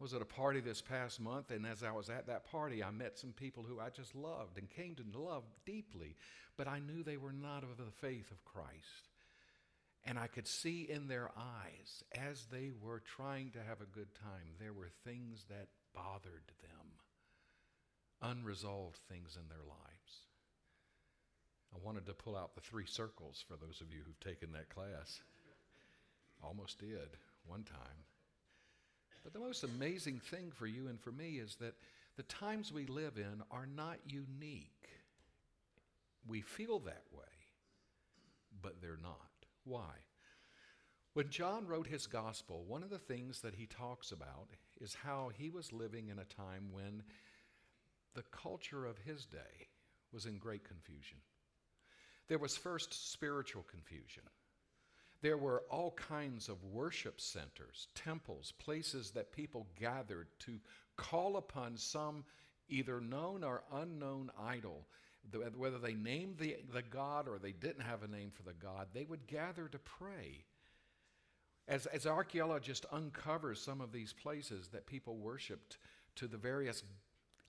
was 0.00 0.14
at 0.14 0.22
a 0.22 0.26
party 0.26 0.60
this 0.60 0.80
past 0.80 1.20
month, 1.20 1.50
and 1.50 1.66
as 1.66 1.82
I 1.82 1.92
was 1.92 2.08
at 2.08 2.26
that 2.28 2.50
party, 2.50 2.82
I 2.82 2.90
met 2.90 3.18
some 3.18 3.32
people 3.32 3.62
who 3.62 3.78
I 3.78 3.90
just 3.90 4.14
loved 4.14 4.56
and 4.56 4.68
came 4.70 4.94
to 4.94 5.18
love 5.18 5.44
deeply, 5.66 6.16
but 6.56 6.66
I 6.66 6.78
knew 6.78 7.02
they 7.02 7.18
were 7.18 7.34
not 7.34 7.62
of 7.62 7.76
the 7.76 7.92
faith 8.00 8.30
of 8.30 8.44
Christ. 8.44 9.10
And 10.06 10.18
I 10.18 10.26
could 10.26 10.48
see 10.48 10.88
in 10.88 11.06
their 11.06 11.30
eyes, 11.36 12.02
as 12.12 12.46
they 12.50 12.70
were 12.82 13.02
trying 13.16 13.50
to 13.50 13.58
have 13.58 13.82
a 13.82 13.94
good 13.94 14.14
time, 14.14 14.54
there 14.58 14.72
were 14.72 14.88
things 15.04 15.44
that 15.50 15.68
bothered 15.94 16.50
them, 16.62 16.86
unresolved 18.22 18.98
things 19.10 19.36
in 19.36 19.48
their 19.50 19.64
lives. 19.68 20.24
I 21.74 21.78
wanted 21.84 22.06
to 22.06 22.14
pull 22.14 22.36
out 22.36 22.54
the 22.54 22.62
three 22.62 22.86
circles 22.86 23.44
for 23.46 23.56
those 23.56 23.82
of 23.82 23.92
you 23.92 24.00
who've 24.04 24.20
taken 24.20 24.52
that 24.52 24.74
class. 24.74 25.20
Almost 26.42 26.78
did 26.78 27.18
one 27.46 27.64
time. 27.64 28.04
But 29.22 29.32
the 29.32 29.38
most 29.38 29.64
amazing 29.64 30.20
thing 30.20 30.50
for 30.50 30.66
you 30.66 30.88
and 30.88 31.00
for 31.00 31.12
me 31.12 31.38
is 31.38 31.56
that 31.56 31.74
the 32.16 32.22
times 32.24 32.72
we 32.72 32.86
live 32.86 33.16
in 33.16 33.42
are 33.50 33.66
not 33.66 33.98
unique. 34.06 34.88
We 36.26 36.40
feel 36.40 36.78
that 36.80 37.04
way, 37.12 37.24
but 38.62 38.80
they're 38.80 38.98
not. 39.02 39.16
Why? 39.64 39.92
When 41.14 41.28
John 41.28 41.66
wrote 41.66 41.86
his 41.86 42.06
gospel, 42.06 42.64
one 42.66 42.82
of 42.82 42.90
the 42.90 42.98
things 42.98 43.40
that 43.40 43.54
he 43.54 43.66
talks 43.66 44.12
about 44.12 44.48
is 44.80 44.94
how 44.94 45.30
he 45.36 45.50
was 45.50 45.72
living 45.72 46.08
in 46.08 46.18
a 46.18 46.24
time 46.24 46.68
when 46.72 47.02
the 48.14 48.22
culture 48.30 48.86
of 48.86 48.98
his 48.98 49.26
day 49.26 49.68
was 50.12 50.26
in 50.26 50.38
great 50.38 50.64
confusion. 50.64 51.18
There 52.28 52.38
was 52.38 52.56
first 52.56 53.12
spiritual 53.12 53.64
confusion. 53.64 54.22
There 55.22 55.36
were 55.36 55.64
all 55.70 55.92
kinds 55.92 56.48
of 56.48 56.64
worship 56.64 57.20
centers, 57.20 57.88
temples, 57.94 58.52
places 58.58 59.10
that 59.10 59.32
people 59.32 59.66
gathered 59.78 60.28
to 60.40 60.60
call 60.96 61.36
upon 61.36 61.76
some 61.76 62.24
either 62.68 63.00
known 63.00 63.44
or 63.44 63.64
unknown 63.72 64.30
idol. 64.38 64.86
Whether 65.56 65.78
they 65.78 65.92
named 65.92 66.38
the, 66.38 66.56
the 66.72 66.82
God 66.82 67.28
or 67.28 67.38
they 67.38 67.52
didn't 67.52 67.82
have 67.82 68.02
a 68.02 68.08
name 68.08 68.30
for 68.30 68.42
the 68.42 68.54
God, 68.54 68.88
they 68.94 69.04
would 69.04 69.26
gather 69.26 69.68
to 69.68 69.78
pray. 69.78 70.44
As, 71.68 71.86
as 71.86 72.06
archaeologists 72.06 72.86
uncover 72.90 73.54
some 73.54 73.80
of 73.80 73.92
these 73.92 74.14
places 74.14 74.68
that 74.68 74.86
people 74.86 75.18
worshiped 75.18 75.76
to 76.16 76.26
the 76.26 76.38
various 76.38 76.82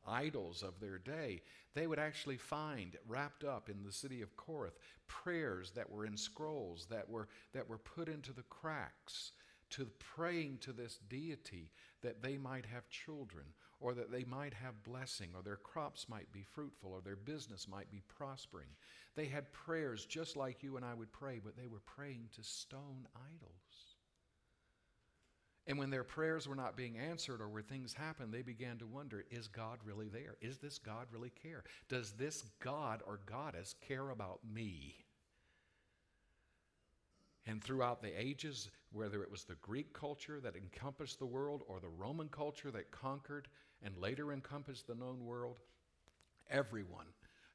idols 0.08 0.64
of 0.64 0.80
their 0.80 0.98
day, 0.98 1.42
they 1.74 1.88
would 1.88 2.00
actually 2.00 2.38
find 2.38 2.98
wrapped 3.08 3.44
up 3.44 3.70
in 3.70 3.84
the 3.84 3.92
city 3.92 4.22
of 4.22 4.36
Corinth 4.36 4.78
prayers 5.08 5.72
that 5.72 5.90
were 5.90 6.06
in 6.06 6.18
scrolls 6.18 6.88
that 6.90 7.10
were, 7.10 7.28
that 7.54 7.68
were 7.68 7.78
put 7.78 8.08
into 8.08 8.34
the 8.34 8.44
cracks 8.44 9.32
to 9.72 9.88
praying 10.00 10.58
to 10.60 10.74
this 10.74 11.00
deity 11.10 11.72
that 12.02 12.22
they 12.22 12.38
might 12.38 12.66
have 12.66 12.90
children 12.90 13.46
or 13.80 13.94
that 13.94 14.12
they 14.12 14.24
might 14.26 14.54
have 14.54 14.84
blessing 14.84 15.30
or 15.36 15.42
their 15.42 15.56
crops 15.56 16.08
might 16.08 16.32
be 16.32 16.44
fruitful 16.44 16.92
or 16.92 17.02
their 17.02 17.16
business 17.16 17.68
might 17.68 17.90
be 17.90 18.04
prospering. 18.08 18.68
They 19.16 19.26
had 19.26 19.52
prayers 19.54 20.06
just 20.06 20.36
like 20.36 20.62
you 20.62 20.78
and 20.78 20.86
I 20.86 20.94
would 20.94 21.12
pray, 21.12 21.40
but 21.44 21.58
they 21.58 21.68
were 21.68 21.82
praying 21.86 22.30
to 22.36 22.44
stone 22.44 23.08
idols. 23.16 23.71
And 25.68 25.78
when 25.78 25.92
their 25.92 26.04
prayers 26.04 26.48
were 26.48 26.56
not 26.56 26.76
being 26.76 26.98
answered 26.98 27.40
or 27.40 27.48
where 27.48 27.62
things 27.62 27.94
happened, 27.94 28.34
they 28.34 28.42
began 28.42 28.78
to 28.80 28.88
wonder 28.88 29.24
is 29.30 29.48
God 29.48 29.78
really 29.86 30.08
there? 30.08 30.36
Is 30.42 30.58
this 30.58 30.80
God 30.80 31.08
really 31.12 31.32
care? 31.42 31.64
Does 31.88 32.12
this 32.14 32.44
God 32.60 33.02
or 33.06 33.20
goddess 33.26 33.76
care 33.88 34.10
about 34.10 34.40
me? 34.54 34.96
And 37.48 37.64
throughout 37.64 38.02
the 38.02 38.20
ages, 38.20 38.70
whether 38.92 39.24
it 39.24 39.32
was 39.32 39.44
the 39.44 39.56
Greek 39.56 39.94
culture 39.94 40.40
that 40.42 40.56
encompassed 40.56 41.20
the 41.20 41.26
world 41.26 41.64
or 41.68 41.80
the 41.80 41.90
Roman 41.90 42.30
culture 42.30 42.72
that 42.72 42.92
conquered 42.92 43.48
and 43.84 43.98
later 43.98 44.32
encompassed 44.32 44.88
the 44.88 44.96
known 44.96 45.26
world, 45.26 45.58
everyone 46.50 47.08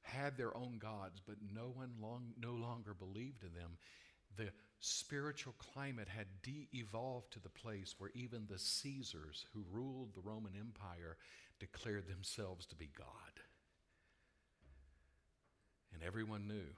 had 0.02 0.36
their 0.36 0.56
own 0.56 0.78
gods, 0.78 1.20
but 1.26 1.36
no 1.54 1.72
one 1.74 1.90
long, 2.00 2.32
no 2.40 2.52
longer 2.52 2.94
believed 2.94 3.42
in 3.42 3.52
them. 3.52 3.76
The 4.36 4.50
spiritual 4.80 5.54
climate 5.58 6.08
had 6.08 6.26
de 6.42 6.68
evolved 6.72 7.32
to 7.32 7.40
the 7.40 7.48
place 7.48 7.94
where 7.98 8.10
even 8.14 8.46
the 8.46 8.58
Caesars 8.58 9.46
who 9.52 9.64
ruled 9.70 10.14
the 10.14 10.20
Roman 10.20 10.52
Empire 10.58 11.16
declared 11.58 12.06
themselves 12.06 12.66
to 12.66 12.76
be 12.76 12.90
God. 12.96 13.40
And 15.92 16.02
everyone 16.02 16.46
knew 16.46 16.74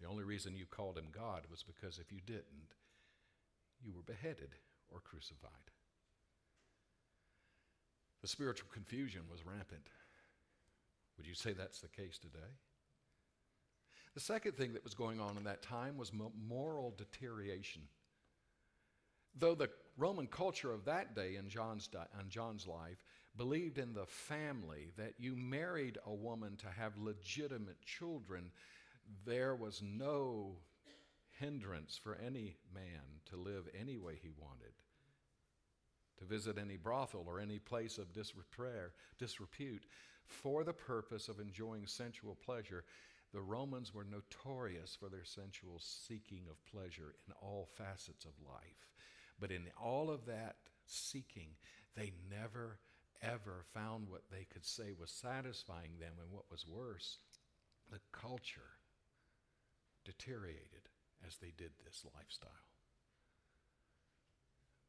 the 0.00 0.08
only 0.08 0.24
reason 0.24 0.56
you 0.56 0.66
called 0.66 0.98
him 0.98 1.08
God 1.10 1.42
was 1.50 1.62
because 1.62 1.98
if 1.98 2.12
you 2.12 2.20
didn't, 2.26 2.74
you 3.82 3.92
were 3.92 4.02
beheaded 4.02 4.50
or 4.90 5.00
crucified. 5.00 5.50
The 8.20 8.28
spiritual 8.28 8.68
confusion 8.72 9.22
was 9.30 9.46
rampant. 9.46 9.88
Would 11.16 11.26
you 11.26 11.34
say 11.34 11.52
that's 11.52 11.80
the 11.80 11.88
case 11.88 12.18
today? 12.18 12.52
The 14.14 14.20
second 14.20 14.52
thing 14.52 14.72
that 14.74 14.84
was 14.84 14.94
going 14.94 15.20
on 15.20 15.36
in 15.36 15.44
that 15.44 15.62
time 15.62 15.96
was 15.96 16.12
moral 16.12 16.94
deterioration. 16.96 17.82
Though 19.36 19.56
the 19.56 19.70
Roman 19.96 20.28
culture 20.28 20.72
of 20.72 20.84
that 20.84 21.16
day 21.16 21.34
in 21.34 21.48
John's, 21.48 21.88
in 22.20 22.28
John's 22.28 22.66
life 22.68 23.04
believed 23.36 23.78
in 23.78 23.92
the 23.92 24.06
family, 24.06 24.92
that 24.96 25.14
you 25.18 25.34
married 25.34 25.98
a 26.06 26.14
woman 26.14 26.56
to 26.58 26.68
have 26.68 26.96
legitimate 26.96 27.82
children, 27.82 28.52
there 29.26 29.56
was 29.56 29.82
no 29.82 30.58
hindrance 31.40 31.98
for 32.00 32.16
any 32.24 32.56
man 32.72 33.02
to 33.26 33.36
live 33.36 33.64
any 33.78 33.98
way 33.98 34.16
he 34.22 34.30
wanted, 34.38 34.72
to 36.18 36.24
visit 36.24 36.56
any 36.56 36.76
brothel 36.76 37.24
or 37.26 37.40
any 37.40 37.58
place 37.58 37.98
of 37.98 38.12
disrepute 39.18 39.86
for 40.24 40.62
the 40.62 40.72
purpose 40.72 41.28
of 41.28 41.40
enjoying 41.40 41.86
sensual 41.86 42.36
pleasure. 42.36 42.84
The 43.34 43.42
Romans 43.42 43.92
were 43.92 44.04
notorious 44.04 44.96
for 44.98 45.08
their 45.08 45.24
sensual 45.24 45.80
seeking 45.80 46.44
of 46.48 46.64
pleasure 46.72 47.16
in 47.26 47.34
all 47.42 47.68
facets 47.76 48.24
of 48.24 48.30
life. 48.46 48.86
But 49.40 49.50
in 49.50 49.64
all 49.76 50.08
of 50.08 50.26
that 50.26 50.54
seeking, 50.86 51.48
they 51.96 52.12
never, 52.30 52.78
ever 53.20 53.64
found 53.74 54.08
what 54.08 54.30
they 54.30 54.46
could 54.52 54.64
say 54.64 54.92
was 54.96 55.10
satisfying 55.10 55.98
them. 55.98 56.12
And 56.22 56.30
what 56.30 56.48
was 56.48 56.64
worse, 56.64 57.18
the 57.90 57.98
culture 58.12 58.78
deteriorated 60.04 60.88
as 61.26 61.36
they 61.38 61.52
did 61.56 61.72
this 61.84 62.04
lifestyle. 62.14 62.50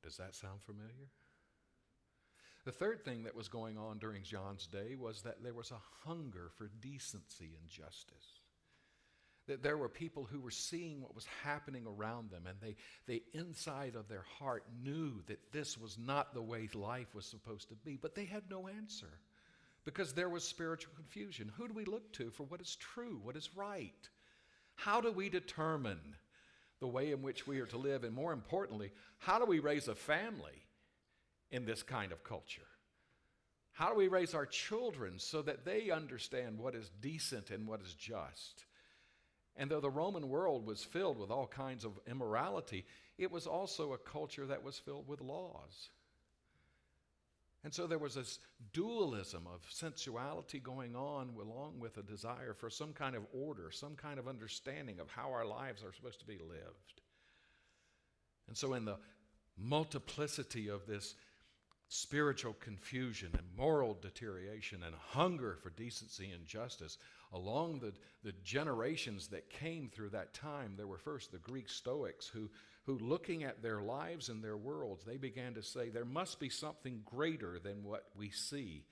Does 0.03 0.17
that 0.17 0.35
sound 0.35 0.61
familiar? 0.61 1.09
The 2.65 2.71
third 2.71 3.05
thing 3.05 3.23
that 3.23 3.35
was 3.35 3.47
going 3.47 3.77
on 3.77 3.99
during 3.99 4.23
John's 4.23 4.65
day 4.65 4.95
was 4.99 5.21
that 5.21 5.43
there 5.43 5.53
was 5.53 5.71
a 5.71 6.07
hunger 6.07 6.49
for 6.57 6.71
decency 6.81 7.55
and 7.59 7.69
justice. 7.69 8.41
That 9.47 9.61
there 9.61 9.77
were 9.77 9.87
people 9.87 10.23
who 10.23 10.39
were 10.39 10.49
seeing 10.49 11.01
what 11.01 11.13
was 11.13 11.27
happening 11.43 11.85
around 11.85 12.31
them, 12.31 12.47
and 12.47 12.57
they, 12.59 12.75
they 13.05 13.21
inside 13.39 13.95
of 13.95 14.07
their 14.07 14.25
heart 14.39 14.63
knew 14.83 15.21
that 15.27 15.51
this 15.51 15.77
was 15.77 15.99
not 15.99 16.33
the 16.33 16.41
way 16.41 16.67
life 16.73 17.13
was 17.13 17.27
supposed 17.27 17.69
to 17.69 17.75
be, 17.75 17.97
but 18.01 18.15
they 18.15 18.25
had 18.25 18.49
no 18.49 18.67
answer 18.67 19.19
because 19.85 20.13
there 20.13 20.29
was 20.29 20.43
spiritual 20.43 20.93
confusion. 20.95 21.51
Who 21.57 21.67
do 21.67 21.75
we 21.75 21.85
look 21.85 22.11
to 22.13 22.31
for 22.31 22.43
what 22.43 22.61
is 22.61 22.75
true, 22.77 23.19
what 23.21 23.35
is 23.35 23.55
right? 23.55 24.09
How 24.73 24.99
do 24.99 25.11
we 25.11 25.29
determine 25.29 26.15
the 26.79 26.87
way 26.87 27.11
in 27.11 27.21
which 27.21 27.45
we 27.45 27.59
are 27.59 27.67
to 27.67 27.77
live? 27.77 28.03
And 28.03 28.15
more 28.15 28.33
importantly, 28.33 28.91
how 29.19 29.37
do 29.37 29.45
we 29.45 29.59
raise 29.59 29.87
a 29.87 29.93
family 29.93 30.64
in 31.51 31.65
this 31.65 31.83
kind 31.83 32.11
of 32.11 32.23
culture? 32.23 32.67
How 33.73 33.89
do 33.89 33.95
we 33.95 34.07
raise 34.07 34.33
our 34.33 34.45
children 34.45 35.19
so 35.19 35.41
that 35.41 35.65
they 35.65 35.89
understand 35.91 36.57
what 36.57 36.75
is 36.75 36.89
decent 37.01 37.51
and 37.51 37.67
what 37.67 37.81
is 37.81 37.93
just? 37.93 38.65
And 39.57 39.69
though 39.69 39.81
the 39.81 39.89
Roman 39.89 40.29
world 40.29 40.65
was 40.65 40.83
filled 40.83 41.17
with 41.17 41.29
all 41.29 41.47
kinds 41.47 41.83
of 41.85 41.99
immorality, 42.09 42.85
it 43.17 43.31
was 43.31 43.47
also 43.47 43.93
a 43.93 43.97
culture 43.97 44.45
that 44.45 44.63
was 44.63 44.79
filled 44.79 45.07
with 45.07 45.21
laws. 45.21 45.89
And 47.65 47.73
so 47.73 47.87
there 47.87 47.97
was 47.97 48.13
this 48.13 48.39
dualism 48.73 49.47
of 49.51 49.65
sensuality 49.69 50.59
going 50.59 50.95
on 50.95 51.31
along 51.41 51.79
with 51.79 51.97
a 51.97 52.03
desire 52.03 52.53
for 52.53 52.69
some 52.69 52.93
kind 52.93 53.15
of 53.15 53.25
order, 53.33 53.71
some 53.71 53.95
kind 53.95 54.19
of 54.19 54.27
understanding 54.27 54.99
of 54.99 55.09
how 55.09 55.31
our 55.31 55.45
lives 55.45 55.83
are 55.83 55.91
supposed 55.91 56.19
to 56.19 56.27
be 56.27 56.37
lived. 56.37 57.01
And 58.47 58.55
so, 58.55 58.75
in 58.75 58.85
the 58.85 58.97
multiplicity 59.57 60.67
of 60.67 60.85
this 60.85 61.15
spiritual 61.95 62.53
confusion 62.59 63.29
and 63.33 63.47
moral 63.57 63.97
deterioration 64.01 64.83
and 64.83 64.95
hunger 64.95 65.57
for 65.61 65.69
decency 65.69 66.31
and 66.31 66.45
justice, 66.45 66.97
along 67.33 67.79
the, 67.79 67.93
the 68.23 68.33
generations 68.43 69.27
that 69.27 69.49
came 69.49 69.89
through 69.89 70.09
that 70.09 70.33
time, 70.33 70.73
there 70.75 70.87
were 70.87 70.97
first 70.97 71.31
the 71.31 71.37
Greek 71.37 71.69
Stoics 71.69 72.27
who 72.27 72.49
who, 72.85 72.99
looking 72.99 73.43
at 73.43 73.63
their 73.63 73.81
lives 73.81 74.29
and 74.29 74.43
their 74.43 74.57
worlds, 74.57 75.03
they 75.03 75.17
began 75.17 75.55
to 75.55 75.63
say, 75.63 75.89
there 75.89 76.05
must 76.05 76.39
be 76.39 76.49
something 76.49 77.01
greater 77.03 77.57
than 77.57 77.83
what 77.83 78.05
we 78.15 78.29
see. 78.29 78.83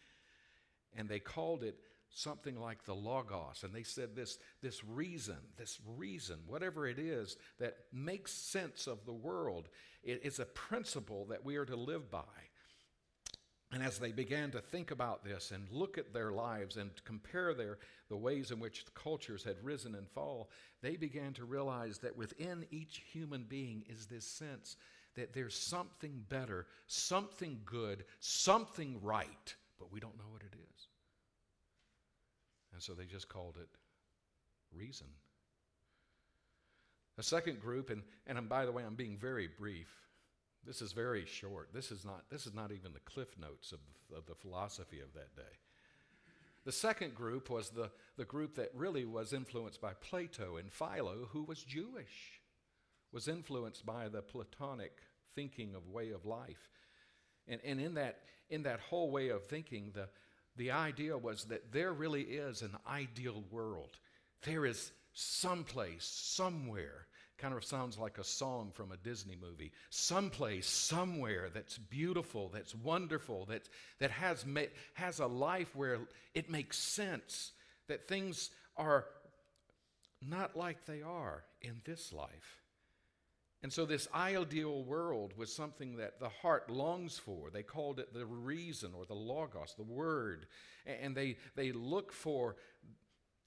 And 0.98 1.07
they 1.07 1.19
called 1.19 1.63
it 1.63 1.77
something 2.10 2.60
like 2.60 2.86
the 2.86 2.95
Logos. 2.95 3.63
And 3.63 3.74
they 3.74 3.83
said 3.83 4.15
this, 4.15 4.39
this 4.62 4.83
reason, 4.83 5.38
this 5.57 5.79
reason, 5.95 6.38
whatever 6.48 6.88
it 6.88 6.98
is 6.98 7.38
that 7.60 7.77
makes 7.91 8.31
sense 8.31 8.88
of 8.88 9.05
the 9.05 9.13
world, 9.13 9.69
it 10.03 10.22
is 10.24 10.39
a 10.39 10.45
principle 10.45 11.25
that 11.25 11.45
we 11.45 11.57
are 11.57 11.65
to 11.65 11.75
live 11.75 12.10
by. 12.10 12.22
And 13.74 13.82
as 13.82 13.98
they 13.98 14.12
began 14.12 14.51
to 14.51 14.62
think 14.62 14.92
about 14.92 15.25
this 15.25 15.50
and 15.50 15.68
look 15.72 15.98
at 15.98 16.13
their 16.13 16.32
lives 16.32 16.77
and 16.77 16.92
compare 17.06 17.56
their, 17.56 17.80
the 18.08 18.15
ways 18.15 18.51
in 18.51 18.60
which 18.60 18.86
the 18.86 18.92
cultures 18.92 19.44
had 19.44 19.56
risen 19.63 19.96
and 19.96 20.08
fall, 20.08 20.51
they 20.84 20.96
began 20.96 21.34
to 21.34 21.44
realize 21.44 21.98
that 22.00 22.15
within 22.15 22.68
each 22.70 23.01
human 23.12 23.46
being 23.50 23.84
is 23.89 24.06
this 24.06 24.27
sense 24.27 24.77
that 25.15 25.34
there's 25.34 25.58
something 25.58 26.24
better, 26.30 26.68
something 26.86 27.62
good, 27.65 28.06
something 28.20 29.00
right, 29.01 29.56
but 29.80 29.92
we 29.92 30.00
don't 30.00 30.18
know 30.20 30.30
what 30.30 30.44
it 30.44 30.53
is. 30.53 30.88
And 32.74 32.82
so 32.82 32.94
they 32.94 33.06
just 33.06 33.27
called 33.27 33.58
it 33.60 33.70
reason. 34.72 35.08
A 37.18 37.24
second 37.24 37.60
group, 37.60 37.89
and, 37.89 38.03
and 38.27 38.48
by 38.48 38.65
the 38.68 38.72
way, 38.72 38.84
I'm 38.84 38.96
being 38.96 39.18
very 39.18 39.48
brief 39.48 40.02
this 40.65 40.82
is 40.82 40.93
very 40.93 41.25
short. 41.25 41.70
This 41.74 41.91
is 41.91 42.05
not, 42.05 42.29
this 42.29 42.46
is 42.46 42.53
not 42.53 42.72
even 42.72 42.93
the 42.93 43.00
cliff 43.00 43.38
notes 43.39 43.72
of 43.72 43.79
the, 44.10 44.17
of 44.17 44.25
the 44.25 44.36
philosophy 44.36 45.00
of 45.00 45.13
that 45.13 45.36
day. 45.36 45.58
The 46.65 46.72
second 46.72 47.13
group 47.13 47.50
was 47.50 47.70
the, 47.70 47.91
the 48.17 48.24
group 48.24 48.55
that 48.55 48.72
really 48.74 49.03
was 49.03 49.34
influenced 49.34 49.82
by 49.82 49.93
Plato 50.00 50.58
and 50.58 50.72
Philo, 50.72 51.27
who 51.32 51.43
was 51.43 51.62
Jewish, 51.62 52.39
was 53.12 53.27
influenced 53.27 53.86
by 53.86 54.08
the 54.08 54.22
Platonic 54.22 55.00
thinking 55.36 55.75
of 55.75 55.89
way 55.89 56.12
of 56.12 56.25
life. 56.25 56.70
And, 57.48 57.60
and 57.65 57.82
in, 57.82 57.96
that, 57.96 58.20
in 58.50 58.63
that 58.63 58.79
whole 58.79 59.12
way 59.12 59.29
of 59.29 59.46
thinking, 59.46 59.91
the, 59.93 60.08
the 60.55 60.72
idea 60.72 61.17
was 61.17 61.46
that 61.46 61.74
there 61.74 61.91
really 61.91 62.22
is 62.22 62.62
an 62.62 62.77
ideal 62.88 63.43
world. 63.51 63.98
There 64.43 64.65
is 64.65 64.91
someplace, 65.13 66.05
somewhere, 66.05 67.08
kind 67.43 67.55
of 67.55 67.65
sounds 67.65 67.97
like 67.97 68.19
a 68.19 68.23
song 68.23 68.71
from 68.73 68.93
a 68.93 68.97
Disney 68.97 69.35
movie. 69.35 69.73
Someplace, 69.89 70.65
somewhere 70.65 71.50
that's 71.53 71.77
beautiful, 71.77 72.50
that's 72.53 72.73
wonderful, 72.73 73.45
that, 73.47 73.67
that 74.00 74.12
has, 74.12 74.45
has 74.93 75.19
a 75.19 75.27
life 75.27 75.75
where 75.75 76.00
it 76.33 76.50
makes 76.50 76.77
sense, 76.77 77.51
that 77.89 78.07
things 78.07 78.50
are 78.77 79.03
not 80.22 80.55
like 80.55 80.85
they 80.85 81.01
are 81.01 81.44
in 81.61 81.81
this 81.83 82.13
life. 82.13 82.61
And 83.61 83.74
so, 83.74 83.85
this 83.85 84.07
ideal 84.15 84.81
world 84.83 85.33
was 85.35 85.53
something 85.53 85.98
that 85.98 86.22
the 86.22 86.29
heart 86.29 86.70
longs 86.70 87.18
for. 87.18 87.50
They 87.50 87.63
called 87.63 88.00
it 88.00 88.13
the 88.13 88.25
reason 88.25 88.91
or 88.98 89.05
the 89.05 89.15
logos, 89.15 89.74
the 89.75 89.83
word. 89.83 90.48
And 90.85 91.15
they, 91.15 91.35
they 91.55 91.74
look 91.74 92.13
for 92.13 92.55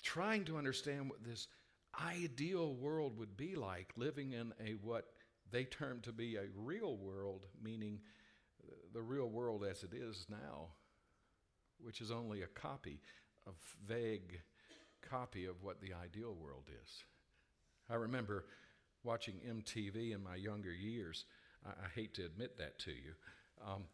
trying 0.03 0.44
to 0.44 0.59
understand 0.59 1.09
what 1.09 1.25
this 1.25 1.49
ideal 2.03 2.75
world 2.75 3.19
would 3.19 3.37
be 3.37 3.55
like 3.55 3.93
living 3.97 4.33
in 4.33 4.53
a 4.65 4.73
what 4.83 5.07
they 5.51 5.65
term 5.65 6.01
to 6.03 6.13
be 6.13 6.37
a 6.37 6.47
real 6.57 6.97
world, 6.97 7.47
meaning 7.63 8.01
the 8.93 9.03
real 9.03 9.29
world 9.29 9.65
as 9.65 9.83
it 9.83 9.93
is 9.95 10.27
now, 10.29 10.69
which 11.79 12.01
is 12.01 12.11
only 12.11 12.43
a 12.43 12.47
copy, 12.47 13.01
a 13.47 13.51
vague 13.87 14.41
copy 15.03 15.47
of 15.47 15.63
what 15.63 15.81
the 15.81 15.93
ideal 15.93 16.35
world 16.35 16.69
is. 16.85 17.05
I 17.89 17.95
remember 17.95 18.47
watching 19.05 19.37
MTV 19.37 20.15
in 20.15 20.23
my 20.23 20.35
younger 20.35 20.73
years. 20.73 21.25
I, 21.65 21.71
I 21.71 21.89
hate 21.95 22.15
to 22.15 22.25
admit 22.25 22.59
that 22.59 22.79
to 22.81 22.91
you. 22.91 23.13
Um, 23.65 23.85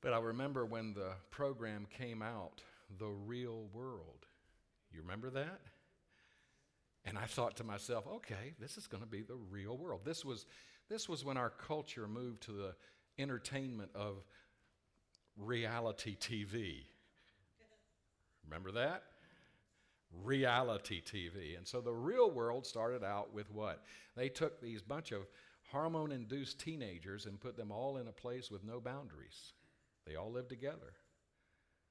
but 0.00 0.12
I 0.12 0.18
remember 0.18 0.64
when 0.64 0.94
the 0.94 1.12
program 1.30 1.86
came 1.90 2.22
out, 2.22 2.62
The 2.98 3.08
Real 3.08 3.66
World. 3.72 4.26
You 4.92 5.02
remember 5.02 5.30
that? 5.30 5.60
And 7.04 7.18
I 7.18 7.24
thought 7.24 7.56
to 7.56 7.64
myself, 7.64 8.06
okay, 8.06 8.54
this 8.58 8.76
is 8.76 8.86
going 8.86 9.02
to 9.02 9.08
be 9.08 9.22
the 9.22 9.38
real 9.50 9.76
world. 9.76 10.00
This 10.04 10.24
was, 10.24 10.46
this 10.88 11.08
was 11.08 11.24
when 11.24 11.36
our 11.36 11.50
culture 11.50 12.06
moved 12.06 12.42
to 12.42 12.52
the 12.52 12.74
entertainment 13.18 13.90
of 13.94 14.22
reality 15.36 16.16
TV. 16.16 16.84
Remember 18.44 18.72
that? 18.72 19.04
Reality 20.24 21.00
TV. 21.00 21.56
And 21.56 21.66
so 21.66 21.80
the 21.80 21.92
real 21.92 22.30
world 22.30 22.66
started 22.66 23.04
out 23.04 23.32
with 23.32 23.50
what? 23.50 23.84
They 24.16 24.28
took 24.28 24.60
these 24.60 24.82
bunch 24.82 25.12
of 25.12 25.26
hormone 25.70 26.12
induced 26.12 26.58
teenagers 26.58 27.26
and 27.26 27.40
put 27.40 27.56
them 27.56 27.70
all 27.70 27.96
in 27.96 28.08
a 28.08 28.12
place 28.12 28.50
with 28.50 28.64
no 28.64 28.80
boundaries. 28.80 29.52
They 30.06 30.16
all 30.16 30.32
lived 30.32 30.48
together. 30.48 30.94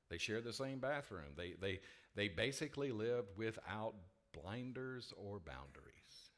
They 0.09 0.17
shared 0.17 0.43
the 0.43 0.53
same 0.53 0.79
bathroom. 0.79 1.33
They, 1.37 1.53
they, 1.59 1.79
they 2.15 2.27
basically 2.27 2.91
lived 2.91 3.29
without 3.37 3.93
blinders 4.33 5.13
or 5.17 5.39
boundaries. 5.39 6.31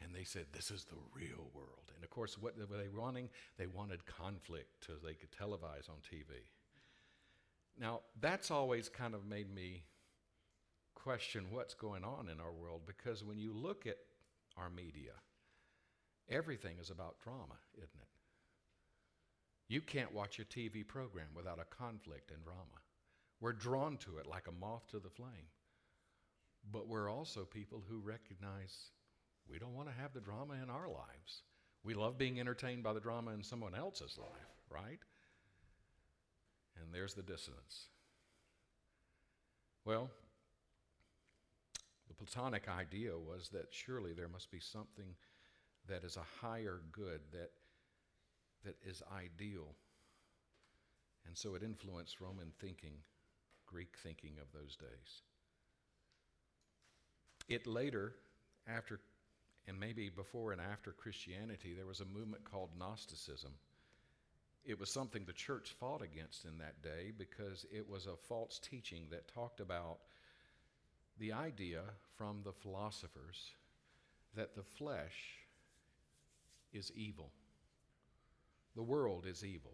And 0.00 0.14
they 0.14 0.24
said, 0.24 0.46
This 0.52 0.70
is 0.70 0.84
the 0.84 0.96
real 1.14 1.50
world. 1.54 1.92
And 1.94 2.04
of 2.04 2.10
course, 2.10 2.38
what 2.38 2.56
were 2.56 2.76
they 2.76 2.88
wanting? 2.88 3.28
They 3.56 3.66
wanted 3.66 4.06
conflict 4.06 4.86
so 4.86 4.92
they 4.94 5.14
could 5.14 5.32
televise 5.32 5.88
on 5.88 5.96
TV. 5.96 6.50
Now, 7.80 8.00
that's 8.20 8.50
always 8.50 8.88
kind 8.88 9.14
of 9.14 9.24
made 9.24 9.52
me 9.52 9.84
question 10.94 11.46
what's 11.50 11.74
going 11.74 12.04
on 12.04 12.28
in 12.28 12.40
our 12.40 12.52
world 12.52 12.82
because 12.86 13.22
when 13.22 13.38
you 13.38 13.52
look 13.52 13.86
at 13.86 13.98
our 14.56 14.68
media, 14.68 15.12
everything 16.28 16.76
is 16.80 16.90
about 16.90 17.20
drama, 17.20 17.58
isn't 17.76 18.00
it? 18.00 18.08
You 19.68 19.80
can't 19.80 20.14
watch 20.14 20.40
a 20.40 20.44
TV 20.44 20.86
program 20.86 21.28
without 21.36 21.60
a 21.60 21.76
conflict 21.76 22.30
and 22.30 22.42
drama. 22.42 22.82
We're 23.40 23.52
drawn 23.52 23.96
to 23.98 24.18
it 24.18 24.26
like 24.26 24.48
a 24.48 24.52
moth 24.52 24.88
to 24.88 24.98
the 24.98 25.10
flame. 25.10 25.50
But 26.70 26.88
we're 26.88 27.10
also 27.10 27.44
people 27.44 27.82
who 27.88 27.98
recognize 27.98 28.90
we 29.50 29.58
don't 29.58 29.74
want 29.74 29.88
to 29.88 30.00
have 30.00 30.12
the 30.12 30.20
drama 30.20 30.54
in 30.62 30.68
our 30.68 30.88
lives. 30.88 31.42
We 31.82 31.94
love 31.94 32.18
being 32.18 32.38
entertained 32.38 32.82
by 32.82 32.92
the 32.92 33.00
drama 33.00 33.30
in 33.30 33.42
someone 33.42 33.74
else's 33.74 34.18
life, 34.18 34.28
right? 34.70 34.98
And 36.80 36.92
there's 36.92 37.14
the 37.14 37.22
dissonance. 37.22 37.86
Well, 39.84 40.10
the 42.08 42.14
Platonic 42.14 42.68
idea 42.68 43.12
was 43.18 43.48
that 43.50 43.68
surely 43.70 44.12
there 44.12 44.28
must 44.28 44.50
be 44.50 44.60
something 44.60 45.14
that 45.88 46.04
is 46.04 46.16
a 46.16 46.44
higher 46.46 46.82
good, 46.92 47.20
that, 47.32 47.50
that 48.64 48.76
is 48.84 49.02
ideal. 49.16 49.74
And 51.26 51.36
so 51.36 51.54
it 51.54 51.62
influenced 51.62 52.20
Roman 52.20 52.52
thinking, 52.60 52.94
Greek 53.66 53.96
thinking 54.02 54.34
of 54.40 54.52
those 54.52 54.76
days. 54.76 55.22
It 57.48 57.66
later, 57.66 58.14
after, 58.66 59.00
and 59.66 59.78
maybe 59.78 60.10
before 60.10 60.52
and 60.52 60.60
after 60.60 60.92
Christianity, 60.92 61.74
there 61.74 61.86
was 61.86 62.00
a 62.00 62.04
movement 62.04 62.44
called 62.44 62.70
Gnosticism. 62.78 63.52
It 64.64 64.78
was 64.78 64.90
something 64.90 65.24
the 65.24 65.32
church 65.32 65.74
fought 65.80 66.02
against 66.02 66.44
in 66.44 66.58
that 66.58 66.82
day 66.82 67.12
because 67.16 67.64
it 67.72 67.88
was 67.88 68.06
a 68.06 68.16
false 68.16 68.58
teaching 68.58 69.06
that 69.10 69.32
talked 69.32 69.60
about 69.60 69.98
the 71.18 71.32
idea 71.32 71.82
from 72.16 72.42
the 72.44 72.52
philosophers 72.52 73.52
that 74.36 74.54
the 74.54 74.62
flesh 74.62 75.38
is 76.72 76.92
evil, 76.94 77.30
the 78.76 78.82
world 78.82 79.24
is 79.26 79.42
evil, 79.42 79.72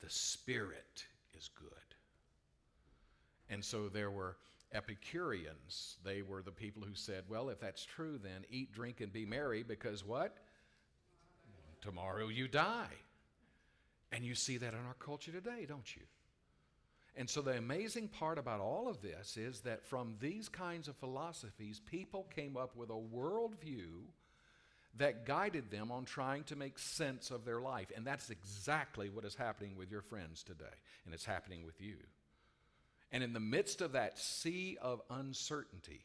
the 0.00 0.08
spirit 0.08 1.04
is 1.36 1.50
good. 1.58 1.70
And 3.50 3.64
so 3.64 3.88
there 3.88 4.10
were 4.10 4.36
Epicureans. 4.72 5.96
They 6.04 6.22
were 6.22 6.42
the 6.42 6.50
people 6.50 6.82
who 6.82 6.94
said, 6.94 7.24
well, 7.28 7.48
if 7.48 7.60
that's 7.60 7.84
true, 7.84 8.18
then 8.22 8.44
eat, 8.50 8.72
drink, 8.72 9.00
and 9.00 9.12
be 9.12 9.24
merry 9.24 9.62
because 9.62 10.04
what? 10.04 10.36
Tomorrow 11.80 12.28
you 12.28 12.48
die. 12.48 12.94
And 14.12 14.24
you 14.24 14.34
see 14.34 14.56
that 14.58 14.72
in 14.72 14.80
our 14.86 14.96
culture 14.98 15.32
today, 15.32 15.66
don't 15.66 15.94
you? 15.96 16.02
And 17.16 17.30
so 17.30 17.40
the 17.40 17.56
amazing 17.56 18.08
part 18.08 18.38
about 18.38 18.60
all 18.60 18.88
of 18.88 19.00
this 19.00 19.36
is 19.36 19.60
that 19.60 19.84
from 19.86 20.16
these 20.20 20.48
kinds 20.48 20.86
of 20.86 20.96
philosophies, 20.96 21.80
people 21.80 22.26
came 22.34 22.56
up 22.56 22.76
with 22.76 22.90
a 22.90 22.92
worldview 22.92 24.04
that 24.98 25.26
guided 25.26 25.70
them 25.70 25.90
on 25.90 26.04
trying 26.04 26.44
to 26.44 26.56
make 26.56 26.78
sense 26.78 27.30
of 27.30 27.44
their 27.44 27.60
life. 27.60 27.90
And 27.94 28.06
that's 28.06 28.30
exactly 28.30 29.08
what 29.08 29.24
is 29.24 29.34
happening 29.34 29.76
with 29.76 29.90
your 29.90 30.02
friends 30.02 30.42
today, 30.42 30.64
and 31.04 31.14
it's 31.14 31.24
happening 31.24 31.64
with 31.64 31.80
you. 31.80 31.96
And 33.12 33.22
in 33.22 33.32
the 33.32 33.40
midst 33.40 33.80
of 33.80 33.92
that 33.92 34.18
sea 34.18 34.76
of 34.80 35.00
uncertainty, 35.10 36.04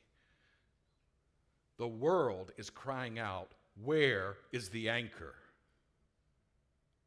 the 1.78 1.88
world 1.88 2.52
is 2.58 2.70
crying 2.70 3.18
out, 3.18 3.52
Where 3.84 4.36
is 4.52 4.70
the 4.70 4.90
anchor? 4.90 5.36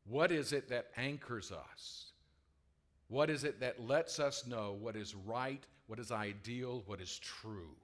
What 0.07 0.33
is 0.33 0.52
it 0.52 0.68
that 0.68 0.88
anchors 0.96 1.52
us? 1.52 2.12
What 3.09 3.30
is 3.30 3.44
it 3.44 3.61
that 3.61 3.87
lets 3.87 4.18
us 4.18 4.46
know 4.46 4.76
what 4.78 4.96
is 4.96 5.14
right, 5.14 5.64
what 5.87 5.98
is 5.98 6.11
ideal, 6.11 6.83
what 6.87 7.00
is 7.00 7.18
true? 7.18 7.76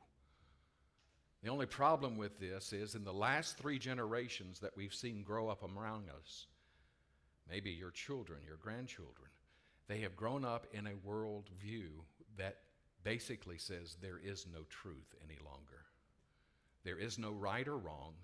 The 1.42 1.50
only 1.50 1.66
problem 1.66 2.16
with 2.18 2.38
this 2.38 2.72
is 2.72 2.94
in 2.94 3.04
the 3.04 3.12
last 3.12 3.56
three 3.56 3.78
generations 3.78 4.60
that 4.60 4.76
we've 4.76 4.92
seen 4.92 5.22
grow 5.22 5.48
up 5.48 5.62
around 5.62 6.06
us, 6.10 6.46
maybe 7.48 7.70
your 7.70 7.90
children, 7.90 8.40
your 8.46 8.56
grandchildren, 8.56 9.30
they 9.90 10.00
have 10.00 10.14
grown 10.14 10.44
up 10.44 10.66
in 10.72 10.86
a 10.86 11.08
worldview 11.08 11.88
that 12.38 12.58
basically 13.02 13.58
says 13.58 13.96
there 14.00 14.20
is 14.22 14.46
no 14.52 14.60
truth 14.68 15.14
any 15.24 15.38
longer. 15.44 15.84
There 16.84 16.98
is 16.98 17.18
no 17.18 17.32
right 17.32 17.66
or 17.66 17.76
wrong. 17.76 18.14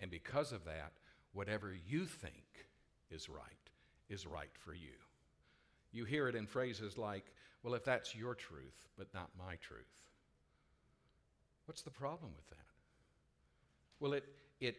And 0.00 0.10
because 0.10 0.52
of 0.52 0.64
that, 0.64 0.92
whatever 1.32 1.74
you 1.88 2.04
think 2.04 2.66
is 3.10 3.28
right 3.28 3.40
is 4.08 4.26
right 4.26 4.50
for 4.58 4.74
you. 4.74 4.94
You 5.92 6.04
hear 6.04 6.28
it 6.28 6.34
in 6.34 6.46
phrases 6.46 6.98
like, 6.98 7.26
well, 7.62 7.74
if 7.74 7.84
that's 7.84 8.14
your 8.14 8.34
truth, 8.34 8.88
but 8.98 9.12
not 9.14 9.30
my 9.38 9.56
truth. 9.56 9.86
What's 11.66 11.82
the 11.82 11.90
problem 11.90 12.32
with 12.36 12.48
that? 12.48 12.56
Well, 14.00 14.12
it, 14.12 14.24
it 14.60 14.76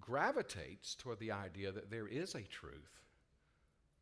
gravitates 0.00 0.94
toward 0.94 1.18
the 1.18 1.32
idea 1.32 1.72
that 1.72 1.90
there 1.90 2.06
is 2.06 2.34
a 2.34 2.42
truth, 2.42 3.00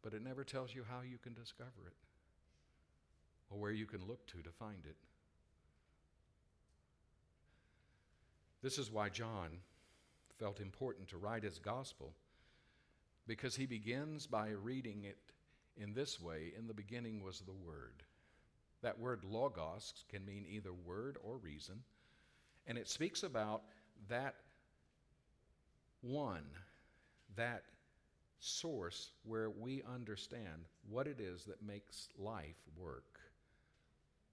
but 0.03 0.15
it 0.15 0.23
never 0.23 0.45
tells 0.45 0.75
you 0.75 0.85
how 0.89 1.01
you 1.01 1.19
can 1.19 1.35
discover 1.35 1.87
it 1.87 1.95
or 3.51 3.59
where 3.59 3.73
you 3.73 3.87
can 3.87 4.07
look 4.07 4.27
to 4.27 4.43
to 4.43 4.51
find 4.51 4.85
it. 4.85 4.97
This 8.63 8.79
is 8.79 8.91
why 8.91 9.09
John 9.09 9.51
felt 10.39 10.61
important 10.61 11.09
to 11.09 11.17
write 11.17 11.43
his 11.43 11.59
gospel, 11.59 12.13
because 13.27 13.57
he 13.57 13.67
begins 13.67 14.27
by 14.27 14.51
reading 14.51 15.05
it 15.05 15.19
in 15.77 15.95
this 15.95 16.21
way 16.21 16.53
In 16.59 16.67
the 16.67 16.75
beginning 16.75 17.23
was 17.23 17.41
the 17.41 17.53
Word. 17.53 18.03
That 18.83 18.99
word 18.99 19.25
logos 19.25 20.05
can 20.09 20.25
mean 20.25 20.47
either 20.49 20.73
word 20.73 21.19
or 21.23 21.37
reason, 21.37 21.83
and 22.67 22.79
it 22.79 22.89
speaks 22.89 23.25
about 23.25 23.63
that 24.09 24.37
one, 26.01 26.45
that 27.35 27.65
source 28.41 29.11
where 29.25 29.51
we 29.51 29.83
understand 29.93 30.65
what 30.89 31.07
it 31.07 31.21
is 31.21 31.45
that 31.45 31.63
makes 31.63 32.09
life 32.19 32.63
work, 32.77 33.21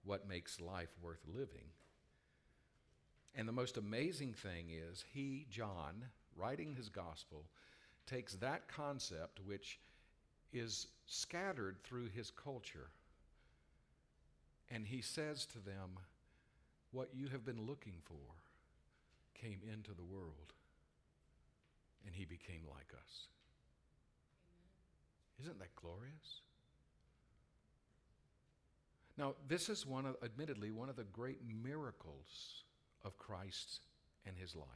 what 0.03 0.27
makes 0.27 0.61
life 0.61 0.89
worth 1.01 1.21
living. 1.33 1.65
And 3.35 3.47
the 3.47 3.53
most 3.53 3.77
amazing 3.77 4.33
thing 4.33 4.67
is, 4.69 5.03
he, 5.13 5.45
John, 5.49 6.05
writing 6.35 6.73
his 6.73 6.89
gospel, 6.89 7.45
takes 8.05 8.33
that 8.35 8.67
concept 8.67 9.39
which 9.45 9.79
is 10.53 10.87
scattered 11.05 11.77
through 11.83 12.09
his 12.09 12.31
culture. 12.31 12.89
And 14.69 14.85
he 14.85 15.01
says 15.01 15.45
to 15.47 15.59
them, 15.59 15.99
What 16.91 17.09
you 17.13 17.27
have 17.27 17.45
been 17.45 17.65
looking 17.65 17.97
for 18.03 18.35
came 19.33 19.59
into 19.71 19.91
the 19.93 20.03
world, 20.03 20.53
and 22.05 22.15
he 22.15 22.25
became 22.25 22.61
like 22.69 22.91
us. 22.97 23.27
Isn't 25.41 25.59
that 25.59 25.75
glorious? 25.75 26.41
Now, 29.17 29.35
this 29.47 29.69
is 29.69 29.85
one 29.85 30.05
of, 30.05 30.15
admittedly, 30.23 30.71
one 30.71 30.89
of 30.89 30.95
the 30.95 31.03
great 31.03 31.39
miracles 31.63 32.63
of 33.03 33.17
Christ 33.17 33.81
and 34.25 34.37
his 34.37 34.55
life. 34.55 34.67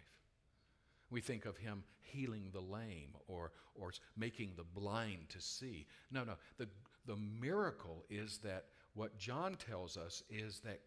We 1.10 1.22
think 1.22 1.46
of 1.46 1.58
him 1.58 1.84
healing 2.02 2.50
the 2.54 2.62
lame 2.62 3.16
or, 3.28 3.52
or 3.76 3.92
making 4.16 4.54
the 4.56 4.64
blind 4.64 5.30
to 5.30 5.42
see. 5.42 5.88
No, 6.12 6.24
no. 6.24 6.34
The, 6.58 6.68
the 7.06 7.18
miracle 7.18 8.06
is 8.10 8.38
that 8.40 8.66
what 8.94 9.18
John 9.18 9.56
tells 9.56 9.98
us 9.98 10.24
is 10.30 10.60
that 10.62 10.82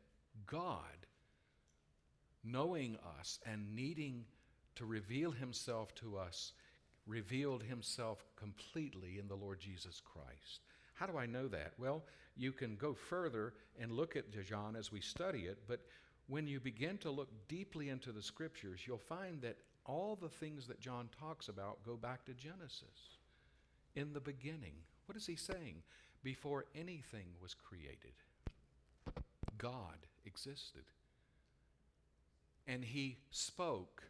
God, 0.46 1.06
knowing 2.44 2.96
us 3.18 3.38
and 3.44 3.74
needing 3.74 4.24
to 4.76 4.86
reveal 4.86 5.30
himself 5.32 5.94
to 5.96 6.16
us, 6.16 6.52
revealed 7.06 7.62
himself 7.62 8.24
completely 8.36 9.18
in 9.18 9.28
the 9.28 9.34
Lord 9.34 9.60
Jesus 9.60 10.00
Christ. 10.00 10.60
How 10.94 11.06
do 11.06 11.18
I 11.18 11.26
know 11.26 11.48
that? 11.48 11.72
Well, 11.78 12.04
you 12.36 12.52
can 12.52 12.76
go 12.76 12.94
further 12.94 13.54
and 13.80 13.92
look 13.92 14.16
at 14.16 14.30
John 14.46 14.76
as 14.76 14.92
we 14.92 15.00
study 15.00 15.40
it, 15.40 15.58
but 15.66 15.80
when 16.28 16.46
you 16.46 16.60
begin 16.60 16.98
to 16.98 17.10
look 17.10 17.28
deeply 17.48 17.88
into 17.88 18.12
the 18.12 18.22
scriptures, 18.22 18.80
you'll 18.86 18.98
find 18.98 19.42
that 19.42 19.58
all 19.84 20.16
the 20.16 20.28
things 20.28 20.66
that 20.68 20.80
John 20.80 21.08
talks 21.18 21.48
about 21.48 21.84
go 21.84 21.96
back 21.96 22.24
to 22.26 22.34
Genesis. 22.34 23.18
In 23.96 24.12
the 24.12 24.20
beginning, 24.20 24.74
what 25.06 25.16
is 25.16 25.26
he 25.26 25.36
saying? 25.36 25.82
Before 26.22 26.66
anything 26.74 27.26
was 27.40 27.54
created, 27.54 28.14
God 29.58 30.06
existed. 30.24 30.84
And 32.66 32.84
he 32.84 33.18
spoke, 33.30 34.04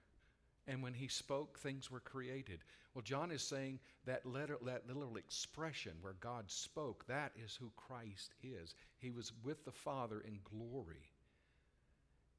and 0.72 0.82
when 0.82 0.94
he 0.94 1.06
spoke, 1.06 1.58
things 1.58 1.90
were 1.90 2.00
created. 2.00 2.60
Well, 2.94 3.02
John 3.02 3.30
is 3.30 3.42
saying 3.42 3.78
that, 4.06 4.24
letter, 4.24 4.56
that 4.64 4.88
little 4.88 5.18
expression 5.18 5.92
where 6.00 6.14
God 6.14 6.50
spoke, 6.50 7.04
that 7.08 7.32
is 7.36 7.54
who 7.54 7.70
Christ 7.76 8.32
is. 8.42 8.74
He 8.96 9.10
was 9.10 9.32
with 9.44 9.66
the 9.66 9.70
Father 9.70 10.24
in 10.26 10.38
glory. 10.42 11.10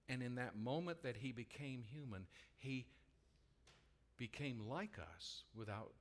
And 0.09 0.23
in 0.23 0.33
that 0.35 0.57
moment 0.57 1.03
that 1.03 1.15
he 1.15 1.31
became 1.31 1.83
human, 1.83 2.25
he 2.57 2.87
became 4.17 4.67
like 4.67 4.97
us 5.15 5.43
without 5.55 5.91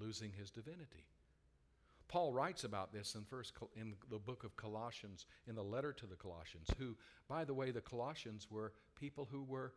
losing 0.00 0.30
his 0.38 0.52
divinity. 0.52 1.08
Paul 2.06 2.32
writes 2.32 2.62
about 2.62 2.92
this 2.92 3.16
in, 3.16 3.24
first, 3.24 3.54
in 3.74 3.94
the 4.08 4.20
book 4.20 4.44
of 4.44 4.56
Colossians, 4.56 5.26
in 5.48 5.56
the 5.56 5.64
letter 5.64 5.92
to 5.92 6.06
the 6.06 6.14
Colossians, 6.14 6.68
who, 6.78 6.94
by 7.28 7.44
the 7.44 7.54
way, 7.54 7.72
the 7.72 7.80
Colossians 7.80 8.46
were 8.48 8.72
people 8.94 9.26
who 9.28 9.42
were 9.42 9.72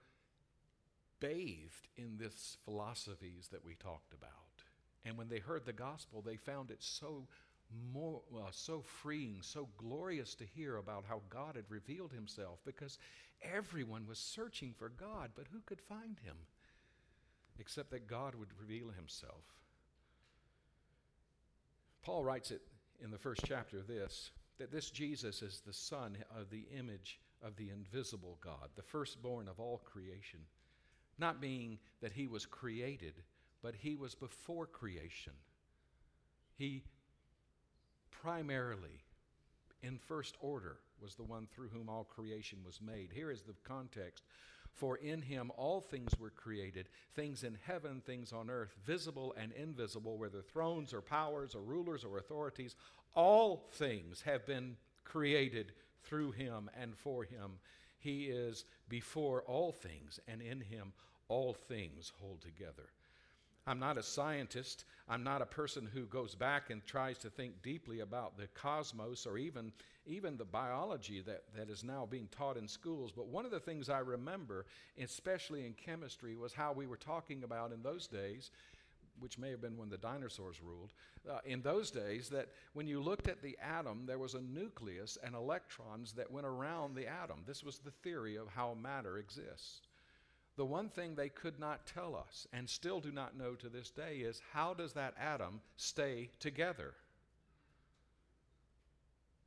bathed 1.19 1.87
in 1.95 2.17
these 2.17 2.57
philosophies 2.65 3.49
that 3.51 3.63
we 3.63 3.75
talked 3.75 4.13
about. 4.13 4.31
And 5.05 5.17
when 5.17 5.29
they 5.29 5.39
heard 5.39 5.65
the 5.65 5.73
gospel, 5.73 6.21
they 6.21 6.35
found 6.35 6.71
it 6.71 6.83
so 6.83 7.27
more, 7.93 8.21
uh, 8.35 8.49
so 8.51 8.81
freeing, 8.81 9.39
so 9.41 9.67
glorious 9.77 10.35
to 10.35 10.45
hear 10.45 10.77
about 10.77 11.05
how 11.07 11.21
God 11.29 11.55
had 11.55 11.65
revealed 11.69 12.13
himself 12.13 12.59
because 12.65 12.97
everyone 13.41 14.07
was 14.07 14.19
searching 14.19 14.73
for 14.77 14.89
God, 14.89 15.31
but 15.35 15.47
who 15.51 15.59
could 15.65 15.81
find 15.81 16.19
him? 16.23 16.37
Except 17.59 17.91
that 17.91 18.07
God 18.07 18.35
would 18.35 18.49
reveal 18.59 18.89
himself. 18.89 19.43
Paul 22.03 22.23
writes 22.23 22.51
it 22.51 22.61
in 23.03 23.11
the 23.11 23.17
first 23.17 23.41
chapter 23.45 23.79
of 23.79 23.87
this 23.87 24.31
that 24.59 24.71
this 24.71 24.89
Jesus 24.89 25.41
is 25.41 25.61
the 25.65 25.73
Son 25.73 26.17
of 26.35 26.49
the 26.49 26.65
image 26.75 27.19
of 27.43 27.55
the 27.57 27.69
invisible 27.69 28.39
God, 28.41 28.69
the 28.75 28.81
firstborn 28.81 29.47
of 29.47 29.59
all 29.59 29.81
creation. 29.85 30.39
Not 31.17 31.41
being 31.41 31.79
that 32.01 32.11
he 32.11 32.27
was 32.27 32.45
created, 32.45 33.13
but 33.61 33.75
he 33.75 33.95
was 33.95 34.15
before 34.15 34.65
creation. 34.65 35.33
He 36.55 36.83
primarily, 38.11 39.03
in 39.81 39.97
first 39.97 40.35
order, 40.41 40.77
was 41.01 41.15
the 41.15 41.23
one 41.23 41.47
through 41.47 41.69
whom 41.69 41.89
all 41.89 42.03
creation 42.03 42.59
was 42.65 42.81
made. 42.81 43.11
Here 43.13 43.31
is 43.31 43.41
the 43.41 43.53
context. 43.63 44.23
For 44.73 44.97
in 44.97 45.23
him 45.23 45.51
all 45.57 45.81
things 45.81 46.11
were 46.19 46.29
created, 46.29 46.87
things 47.15 47.43
in 47.43 47.57
heaven, 47.63 48.01
things 48.05 48.31
on 48.31 48.49
earth, 48.49 48.75
visible 48.85 49.33
and 49.35 49.51
invisible, 49.53 50.17
whether 50.17 50.41
thrones 50.41 50.93
or 50.93 51.01
powers 51.01 51.55
or 51.55 51.61
rulers 51.61 52.03
or 52.03 52.19
authorities, 52.19 52.75
all 53.15 53.69
things 53.73 54.21
have 54.21 54.45
been 54.45 54.77
created 55.03 55.71
through 56.03 56.31
him 56.31 56.69
and 56.79 56.95
for 56.95 57.23
him. 57.23 57.53
He 57.99 58.25
is 58.25 58.65
before 58.89 59.41
all 59.43 59.71
things, 59.71 60.19
and 60.27 60.41
in 60.41 60.61
him 60.61 60.93
all 61.27 61.53
things 61.53 62.11
hold 62.19 62.41
together. 62.41 62.89
I'm 63.67 63.79
not 63.79 63.97
a 63.97 64.03
scientist. 64.03 64.85
I'm 65.09 65.23
not 65.23 65.41
a 65.41 65.45
person 65.45 65.89
who 65.93 66.05
goes 66.05 66.35
back 66.35 66.69
and 66.69 66.85
tries 66.85 67.17
to 67.19 67.29
think 67.29 67.61
deeply 67.61 67.99
about 67.99 68.37
the 68.37 68.47
cosmos 68.53 69.25
or 69.25 69.37
even, 69.37 69.73
even 70.05 70.37
the 70.37 70.45
biology 70.45 71.21
that, 71.21 71.43
that 71.55 71.69
is 71.69 71.83
now 71.83 72.07
being 72.09 72.29
taught 72.31 72.55
in 72.55 72.67
schools. 72.67 73.11
But 73.11 73.27
one 73.27 73.43
of 73.43 73.51
the 73.51 73.59
things 73.59 73.89
I 73.89 73.99
remember, 73.99 74.65
especially 74.97 75.65
in 75.65 75.73
chemistry, 75.73 76.37
was 76.37 76.53
how 76.53 76.71
we 76.71 76.87
were 76.87 76.97
talking 76.97 77.43
about 77.43 77.73
in 77.73 77.83
those 77.83 78.07
days 78.07 78.51
which 79.19 79.37
may 79.37 79.49
have 79.49 79.61
been 79.61 79.77
when 79.77 79.89
the 79.89 79.97
dinosaurs 79.97 80.61
ruled, 80.61 80.93
uh, 81.29 81.39
in 81.45 81.61
those 81.61 81.91
days, 81.91 82.29
that 82.29 82.49
when 82.73 82.87
you 82.87 83.01
looked 83.01 83.27
at 83.27 83.41
the 83.41 83.57
atom, 83.61 84.05
there 84.05 84.19
was 84.19 84.33
a 84.33 84.41
nucleus 84.41 85.17
and 85.23 85.35
electrons 85.35 86.13
that 86.13 86.31
went 86.31 86.47
around 86.47 86.95
the 86.95 87.07
atom. 87.07 87.43
This 87.45 87.63
was 87.63 87.79
the 87.79 87.91
theory 87.91 88.35
of 88.35 88.47
how 88.47 88.73
matter 88.73 89.17
exists. 89.17 89.81
The 90.55 90.65
one 90.65 90.89
thing 90.89 91.13
they 91.13 91.29
could 91.29 91.59
not 91.59 91.85
tell 91.85 92.15
us, 92.15 92.47
and 92.51 92.67
still 92.67 92.99
do 92.99 93.11
not 93.11 93.37
know 93.37 93.53
to 93.55 93.69
this 93.69 93.91
day, 93.91 94.17
is 94.17 94.41
how 94.53 94.73
does 94.73 94.93
that 94.93 95.13
atom 95.19 95.61
stay 95.75 96.29
together? 96.39 96.93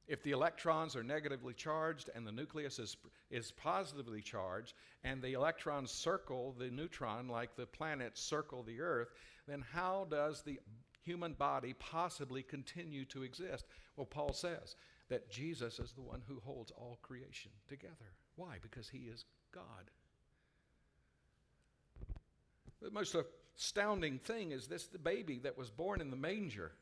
If 0.08 0.22
the 0.22 0.32
electrons 0.32 0.96
are 0.96 1.04
negatively 1.04 1.54
charged 1.54 2.10
and 2.14 2.26
the 2.26 2.32
nucleus 2.32 2.78
is, 2.78 2.96
is 3.30 3.52
positively 3.52 4.20
charged, 4.20 4.74
and 5.04 5.22
the 5.22 5.34
electrons 5.34 5.90
circle 5.90 6.54
the 6.58 6.70
neutron 6.70 7.28
like 7.28 7.54
the 7.54 7.66
planets 7.66 8.20
circle 8.20 8.62
the 8.62 8.80
Earth, 8.80 9.08
then 9.46 9.64
how 9.72 10.06
does 10.10 10.42
the 10.42 10.58
human 11.02 11.32
body 11.34 11.74
possibly 11.78 12.42
continue 12.42 13.04
to 13.06 13.22
exist? 13.22 13.66
Well, 13.96 14.06
Paul 14.06 14.32
says 14.32 14.76
that 15.08 15.30
Jesus 15.30 15.78
is 15.78 15.92
the 15.92 16.02
one 16.02 16.22
who 16.26 16.40
holds 16.40 16.70
all 16.72 16.98
creation 17.02 17.50
together. 17.68 18.14
Why? 18.36 18.56
Because 18.60 18.88
he 18.88 18.98
is 19.12 19.24
God. 19.52 19.90
The 22.80 22.90
most 22.90 23.14
astounding 23.56 24.18
thing 24.18 24.52
is 24.52 24.66
this 24.66 24.86
the 24.86 24.98
baby 24.98 25.38
that 25.42 25.58
was 25.58 25.70
born 25.70 26.00
in 26.00 26.10
the 26.10 26.16
manger 26.16 26.72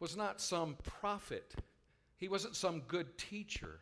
was 0.00 0.16
not 0.16 0.40
some 0.40 0.76
prophet, 0.82 1.54
he 2.24 2.28
wasn't 2.28 2.56
some 2.56 2.80
good 2.88 3.18
teacher. 3.18 3.80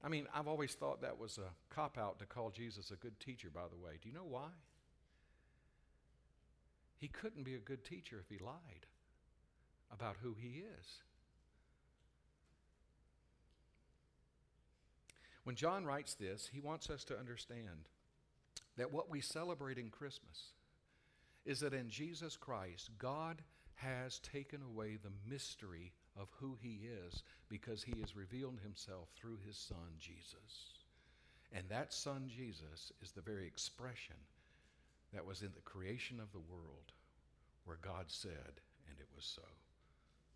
I 0.00 0.08
mean, 0.08 0.28
I've 0.32 0.46
always 0.46 0.74
thought 0.74 1.02
that 1.02 1.18
was 1.18 1.38
a 1.38 1.74
cop 1.74 1.98
out 1.98 2.20
to 2.20 2.24
call 2.24 2.50
Jesus 2.50 2.92
a 2.92 2.94
good 2.94 3.18
teacher, 3.18 3.48
by 3.52 3.62
the 3.68 3.84
way. 3.84 3.94
Do 4.00 4.08
you 4.08 4.14
know 4.14 4.28
why? 4.28 4.46
He 6.98 7.08
couldn't 7.08 7.42
be 7.42 7.56
a 7.56 7.58
good 7.58 7.84
teacher 7.84 8.22
if 8.22 8.28
he 8.28 8.38
lied 8.38 8.86
about 9.92 10.14
who 10.22 10.36
he 10.38 10.62
is. 10.80 10.86
When 15.42 15.56
John 15.56 15.84
writes 15.84 16.14
this, 16.14 16.48
he 16.52 16.60
wants 16.60 16.90
us 16.90 17.02
to 17.06 17.18
understand 17.18 17.88
that 18.76 18.92
what 18.92 19.10
we 19.10 19.20
celebrate 19.20 19.78
in 19.78 19.90
Christmas 19.90 20.52
is 21.44 21.58
that 21.58 21.74
in 21.74 21.90
Jesus 21.90 22.36
Christ, 22.36 22.90
God 23.00 23.42
has 23.74 24.20
taken 24.20 24.62
away 24.62 24.96
the 24.96 25.10
mystery 25.28 25.92
of 26.18 26.28
who 26.38 26.56
He 26.60 26.80
is 27.06 27.22
because 27.48 27.82
He 27.82 28.00
has 28.00 28.16
revealed 28.16 28.58
Himself 28.62 29.08
through 29.16 29.38
His 29.46 29.56
Son, 29.56 29.96
Jesus. 29.98 30.82
And 31.52 31.64
that 31.68 31.92
Son, 31.92 32.30
Jesus, 32.34 32.92
is 33.02 33.12
the 33.12 33.20
very 33.20 33.46
expression 33.46 34.16
that 35.12 35.26
was 35.26 35.42
in 35.42 35.50
the 35.54 35.60
creation 35.60 36.18
of 36.20 36.32
the 36.32 36.40
world 36.40 36.92
where 37.64 37.78
God 37.82 38.06
said, 38.08 38.60
and 38.88 38.98
it 38.98 39.08
was 39.14 39.24
so. 39.24 39.42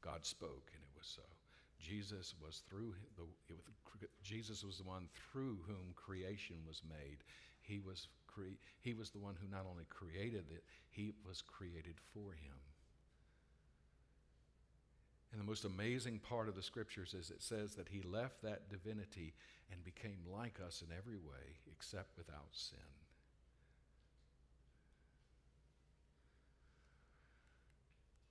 God 0.03 0.25
spoke, 0.25 0.71
and 0.75 0.83
it 0.83 0.99
was 0.99 1.09
so. 1.09 1.23
Jesus 1.81 2.35
was 2.41 2.63
through 2.69 2.95
the 3.17 3.25
was, 3.25 3.61
Jesus 4.23 4.65
was 4.65 4.79
the 4.79 4.85
one 4.85 5.09
through 5.15 5.59
whom 5.67 5.95
creation 5.95 6.57
was 6.67 6.83
made. 6.89 7.19
He 7.63 7.81
was 7.81 8.09
cre- 8.27 8.61
he 8.81 8.95
was 8.95 9.11
the 9.11 9.19
one 9.19 9.35
who 9.41 9.49
not 9.49 9.67
only 9.71 9.85
created 9.89 10.45
it, 10.51 10.65
he 10.91 11.13
was 11.27 11.43
created 11.43 11.97
for 12.13 12.33
him. 12.33 12.57
And 15.37 15.45
the 15.45 15.51
most 15.51 15.67
amazing 15.67 16.21
part 16.21 16.49
of 16.49 16.55
the 16.55 16.63
scriptures 16.63 17.13
is 17.13 17.29
it 17.29 17.43
says 17.43 17.75
that 17.75 17.91
he 17.91 18.01
left 18.01 18.41
that 18.41 18.71
divinity 18.71 19.35
and 19.71 19.85
became 19.85 20.17
like 20.35 20.61
us 20.67 20.83
in 20.83 20.97
every 20.97 21.19
way 21.19 21.61
except 21.71 22.17
without 22.17 22.49
sin. 22.53 22.79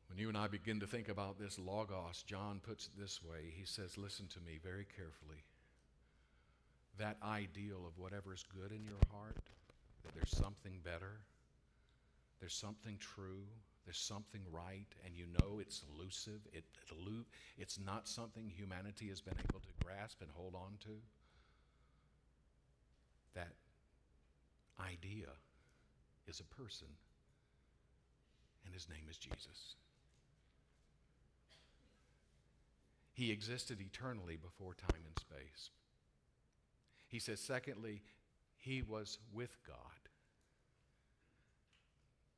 When 0.10 0.18
you 0.18 0.30
and 0.30 0.38
I 0.38 0.48
begin 0.48 0.80
to 0.80 0.88
think 0.88 1.08
about 1.08 1.38
this 1.38 1.60
Logos, 1.60 2.24
John 2.26 2.60
puts 2.60 2.88
it 2.88 3.00
this 3.00 3.22
way. 3.22 3.54
He 3.56 3.66
says, 3.66 4.00
Listen 4.00 4.26
to 4.30 4.40
me 4.40 4.58
very 4.64 4.88
carefully. 4.96 5.44
That 6.98 7.18
ideal 7.22 7.86
of 7.86 8.00
whatever 8.00 8.34
is 8.34 8.44
good 8.52 8.72
in 8.72 8.84
your 8.84 8.98
heart, 9.14 9.44
that 10.04 10.16
there's 10.16 10.36
something 10.36 10.80
better, 10.84 11.20
there's 12.40 12.56
something 12.56 12.98
true, 12.98 13.44
there's 13.86 14.00
something 14.00 14.42
right, 14.52 14.88
and 15.06 15.16
you 15.16 15.26
know 15.28 15.60
it's 15.60 15.84
elusive, 15.96 16.42
it, 16.52 16.64
it 16.90 17.26
it's 17.58 17.80
not 17.80 18.08
something 18.08 18.50
humanity 18.50 19.08
has 19.10 19.22
been 19.22 19.38
able 19.50 19.60
to 19.60 19.86
grasp 19.86 20.22
and 20.22 20.30
hold 20.34 20.56
on 20.56 20.74
to. 20.82 20.90
That 23.36 23.54
idea 24.80 25.28
is 26.28 26.40
a 26.40 26.56
person, 26.62 26.88
and 28.66 28.74
his 28.74 28.90
name 28.90 29.06
is 29.10 29.18
Jesus. 29.18 29.76
He 33.14 33.32
existed 33.32 33.80
eternally 33.80 34.36
before 34.36 34.74
time 34.74 35.04
and 35.06 35.18
space. 35.20 35.70
He 37.08 37.20
says, 37.20 37.40
secondly, 37.40 38.02
he 38.58 38.82
was 38.82 39.20
with 39.32 39.58
God. 39.66 40.05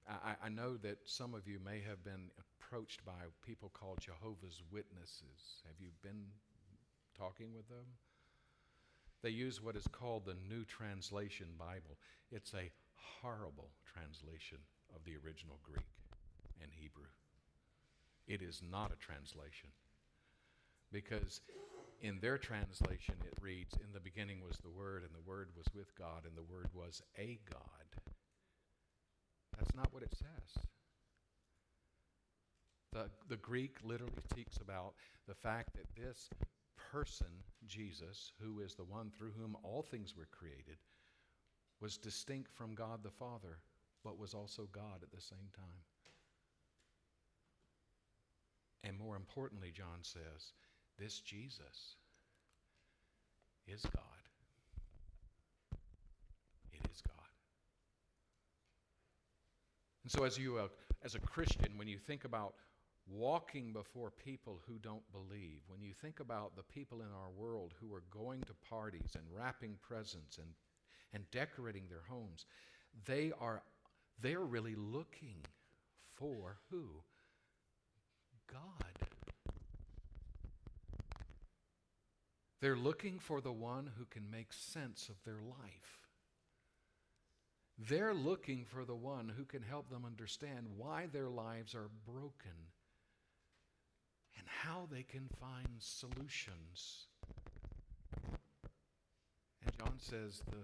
I, 0.08 0.46
I, 0.46 0.50
know 0.50 0.78
that 0.78 1.00
some 1.06 1.34
of 1.34 1.48
you 1.48 1.60
may 1.64 1.82
have 1.82 2.04
been 2.04 2.32
approached 2.40 3.06
by 3.06 3.12
people 3.46 3.70
called 3.74 4.00
Jehovah's 4.00 4.64
Witnesses. 4.72 5.62
Have 5.66 5.80
you 5.80 5.90
been 6.02 6.24
talking 7.18 7.54
with 7.54 7.68
them? 7.68 7.86
They 9.22 9.32
use 9.32 9.62
what 9.62 9.76
is 9.76 9.88
called 9.92 10.26
the 10.26 10.38
New 10.50 10.64
Translation 10.64 11.48
Bible. 11.58 11.98
It's 12.32 12.54
a 12.54 12.72
horrible 12.96 13.70
translation 13.86 14.60
of 14.96 15.04
the 15.04 15.16
original 15.26 15.60
Greek 15.64 15.86
and 16.62 16.72
Hebrew. 16.72 17.12
It 18.28 18.42
is 18.42 18.62
not 18.70 18.92
a 18.92 18.96
translation 18.96 19.70
because 20.92 21.42
in 22.02 22.20
their 22.20 22.38
translation 22.38 23.16
it 23.26 23.38
reads, 23.42 23.74
In 23.74 23.94
the 23.94 24.00
beginning 24.00 24.42
was 24.48 24.58
the 24.58 24.70
Word, 24.70 25.04
and 25.04 25.12
the 25.14 25.30
Word 25.30 25.50
was 25.58 25.66
with 25.74 25.96
God, 25.98 26.24
and 26.26 26.36
the 26.36 26.54
Word 26.54 26.70
was 26.74 27.02
a 27.18 27.40
God. 27.50 28.07
That's 29.58 29.76
not 29.76 29.94
what 29.94 30.04
it 30.04 30.14
says. 30.14 30.64
The, 32.94 33.10
the 33.28 33.38
Greek 33.38 33.78
literally 33.84 34.14
speaks 34.30 34.58
about 34.58 34.94
the 35.28 35.36
fact 35.36 35.74
that 35.76 36.02
this 36.02 36.30
person, 36.92 37.28
Jesus, 37.68 38.32
who 38.42 38.62
is 38.62 38.76
the 38.76 38.84
one 38.84 39.12
through 39.12 39.34
whom 39.38 39.58
all 39.64 39.82
things 39.82 40.16
were 40.16 40.28
created, 40.32 40.78
was 41.82 41.98
distinct 41.98 42.52
from 42.52 42.74
God 42.76 43.04
the 43.04 43.12
Father, 43.12 43.60
but 44.04 44.18
was 44.18 44.34
also 44.34 44.68
God 44.72 45.04
at 45.04 45.12
the 45.12 45.22
same 45.22 45.50
time. 45.56 45.84
And 48.84 48.98
more 48.98 49.16
importantly, 49.16 49.72
John 49.76 50.02
says, 50.02 50.54
this 50.98 51.20
Jesus 51.20 51.98
is 53.68 53.82
God. 53.82 54.04
It 56.74 56.90
is 56.92 57.02
God. 57.02 57.16
And 60.08 60.12
so, 60.14 60.24
as 60.24 60.38
you, 60.38 60.58
uh, 60.58 60.70
as 61.04 61.16
a 61.16 61.20
Christian, 61.20 61.74
when 61.76 61.90
you 61.90 61.98
think 61.98 62.24
about 62.24 62.54
walking 63.10 63.74
before 63.74 64.10
people 64.10 64.62
who 64.66 64.80
don't 64.80 65.04
believe, 65.12 65.60
when 65.68 65.82
you 65.82 65.92
think 66.02 66.22
about 66.22 66.56
the 66.56 66.64
people 66.64 67.02
in 67.02 67.08
our 67.08 67.30
world 67.36 67.74
who 67.82 67.94
are 67.94 68.04
going 68.10 68.40
to 68.44 68.54
parties 68.70 69.16
and 69.16 69.26
wrapping 69.30 69.76
presents 69.86 70.38
and, 70.38 70.48
and 71.12 71.30
decorating 71.32 71.90
their 71.90 72.04
homes, 72.08 72.46
they 73.06 73.34
are 73.42 73.64
they're 74.22 74.46
really 74.46 74.76
looking 74.76 75.44
for 76.16 76.56
who? 76.72 76.86
God. 78.50 79.10
They're 82.62 82.78
looking 82.78 83.20
for 83.20 83.42
the 83.42 83.52
one 83.52 83.92
who 83.98 84.06
can 84.06 84.32
make 84.32 84.54
sense 84.54 85.10
of 85.10 85.22
their 85.26 85.42
life. 85.42 86.07
They're 87.78 88.14
looking 88.14 88.66
for 88.66 88.86
the 88.86 88.96
one 88.96 89.32
who 89.36 89.46
can 89.46 89.62
help 89.62 89.90
them 89.90 90.04
understand 90.04 90.66
why 90.76 91.06
their 91.12 91.30
lives 91.30 91.76
are 91.76 91.90
broken 92.06 92.72
and 94.36 94.48
how 94.48 94.88
they 94.92 95.04
can 95.04 95.28
find 95.40 95.68
solutions. 95.78 97.06
And 99.64 99.78
John 99.78 99.94
says 100.00 100.42
the, 100.50 100.58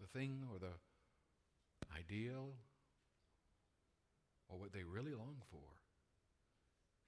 the 0.00 0.06
thing 0.06 0.42
or 0.52 0.60
the 0.60 0.74
ideal 1.98 2.52
or 4.48 4.58
what 4.58 4.72
they 4.72 4.84
really 4.84 5.14
long 5.14 5.36
for, 5.50 5.58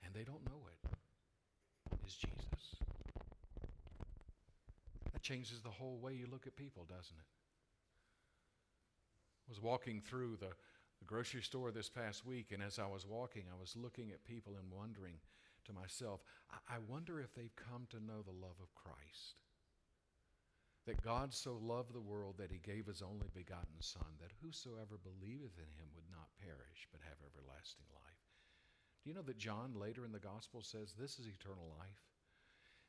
and 0.04 0.12
they 0.14 0.24
don't 0.24 0.44
know 0.44 0.66
it, 0.66 0.90
is 2.06 2.14
Jesus. 2.14 2.76
That 5.12 5.22
changes 5.22 5.60
the 5.60 5.70
whole 5.70 5.98
way 5.98 6.14
you 6.14 6.26
look 6.30 6.46
at 6.46 6.56
people, 6.56 6.84
doesn't 6.84 7.16
it? 7.16 7.41
Was 9.52 9.60
walking 9.60 10.00
through 10.00 10.40
the, 10.40 10.48
the 10.96 11.04
grocery 11.04 11.42
store 11.42 11.70
this 11.70 11.90
past 11.90 12.24
week, 12.24 12.56
and 12.56 12.62
as 12.62 12.78
I 12.78 12.88
was 12.88 13.04
walking, 13.04 13.44
I 13.52 13.60
was 13.60 13.76
looking 13.76 14.08
at 14.08 14.24
people 14.24 14.56
and 14.56 14.72
wondering 14.72 15.20
to 15.68 15.76
myself, 15.76 16.24
I, 16.48 16.80
I 16.80 16.88
wonder 16.88 17.20
if 17.20 17.34
they've 17.34 17.52
come 17.68 17.84
to 17.92 18.00
know 18.00 18.24
the 18.24 18.32
love 18.32 18.56
of 18.64 18.72
Christ. 18.72 19.36
That 20.88 21.04
God 21.04 21.34
so 21.36 21.60
loved 21.60 21.92
the 21.92 22.00
world 22.00 22.36
that 22.38 22.50
he 22.50 22.64
gave 22.64 22.88
his 22.88 23.04
only 23.04 23.28
begotten 23.36 23.76
Son, 23.84 24.16
that 24.24 24.32
whosoever 24.40 24.96
believeth 24.96 25.60
in 25.60 25.68
him 25.76 25.92
would 25.92 26.08
not 26.08 26.32
perish, 26.40 26.88
but 26.88 27.04
have 27.04 27.20
everlasting 27.20 27.84
life. 27.92 28.24
Do 29.04 29.10
you 29.10 29.14
know 29.14 29.28
that 29.28 29.36
John 29.36 29.76
later 29.76 30.06
in 30.08 30.16
the 30.16 30.18
gospel 30.18 30.64
says 30.64 30.96
this 30.96 31.20
is 31.20 31.28
eternal 31.28 31.68
life? 31.76 32.00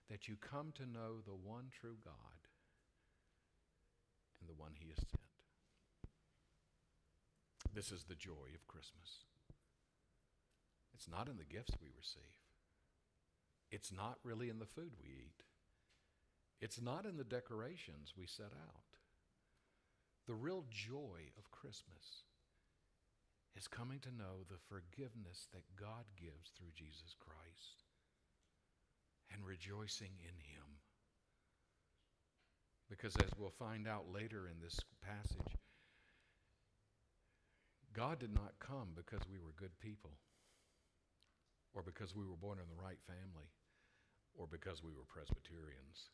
That 0.10 0.30
you 0.30 0.39
come 0.39 0.71
to 0.80 0.88
know 0.88 1.19
the 1.28 1.36
one 1.36 1.67
true 1.76 1.99
God 2.06 2.39
and 4.39 4.47
the 4.47 4.56
one 4.56 4.71
he 4.80 4.88
has 4.95 5.04
sent. 5.12 5.33
This 7.73 7.91
is 7.91 8.03
the 8.03 8.15
joy 8.15 8.53
of 8.53 8.67
Christmas. 8.67 9.25
It's 10.93 11.09
not 11.09 11.27
in 11.27 11.38
the 11.38 11.43
gifts 11.43 11.73
we 11.81 11.89
receive. 11.97 12.38
It's 13.71 13.91
not 13.91 14.19
really 14.23 14.49
in 14.49 14.59
the 14.59 14.67
food 14.67 14.91
we 15.01 15.09
eat. 15.09 15.43
It's 16.62 16.79
not 16.79 17.05
in 17.05 17.17
the 17.17 17.23
decorations 17.23 18.13
we 18.15 18.27
set 18.27 18.53
out. 18.53 18.86
The 20.27 20.36
real 20.36 20.65
joy 20.69 21.33
of 21.38 21.49
Christmas 21.49 22.29
is 23.57 23.67
coming 23.67 23.99
to 24.01 24.15
know 24.15 24.45
the 24.47 24.62
forgiveness 24.69 25.47
that 25.51 25.75
God 25.75 26.05
gives 26.15 26.51
through 26.55 26.71
Jesus 26.75 27.15
Christ 27.19 27.83
and 29.33 29.43
rejoicing 29.43 30.13
in 30.21 30.38
Him. 30.38 30.77
Because 32.88 33.15
as 33.15 33.31
we'll 33.38 33.49
find 33.49 33.88
out 33.88 34.13
later 34.13 34.47
in 34.47 34.62
this 34.62 34.79
passage, 35.01 35.57
God 37.93 38.19
did 38.19 38.34
not 38.34 38.60
come 38.60 38.89
because 38.95 39.21
we 39.29 39.38
were 39.39 39.53
good 39.56 39.77
people 39.79 40.17
or 41.73 41.84
because 41.84 42.15
we 42.15 42.25
were 42.25 42.36
born 42.36 42.58
in 42.60 42.69
the 42.69 42.84
right 42.84 42.99
family 43.06 43.49
or 44.34 44.47
because 44.47 44.84
we 44.84 44.91
were 44.91 45.06
Presbyterians. 45.08 46.10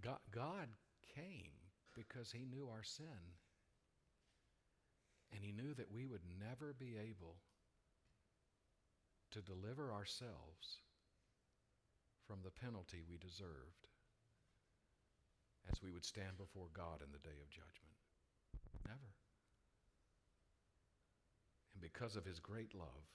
God, 0.00 0.18
God 0.30 0.68
came 1.14 1.58
because 1.94 2.30
he 2.30 2.46
knew 2.46 2.68
our 2.70 2.82
sin. 2.82 3.36
And 5.32 5.44
he 5.44 5.52
knew 5.52 5.74
that 5.74 5.92
we 5.92 6.06
would 6.06 6.26
never 6.38 6.74
be 6.78 6.96
able 6.98 7.36
to 9.30 9.40
deliver 9.42 9.92
ourselves 9.92 10.82
from 12.26 12.38
the 12.42 12.50
penalty 12.50 13.02
we 13.08 13.16
deserved 13.16 13.86
as 15.70 15.82
we 15.82 15.92
would 15.92 16.04
stand 16.04 16.36
before 16.36 16.66
God 16.74 17.02
in 17.02 17.12
the 17.12 17.22
day 17.22 17.38
of 17.42 17.50
judgment. 17.50 17.94
Never. 18.86 19.19
Because 21.80 22.16
of 22.16 22.24
his 22.24 22.40
great 22.40 22.74
love, 22.74 23.08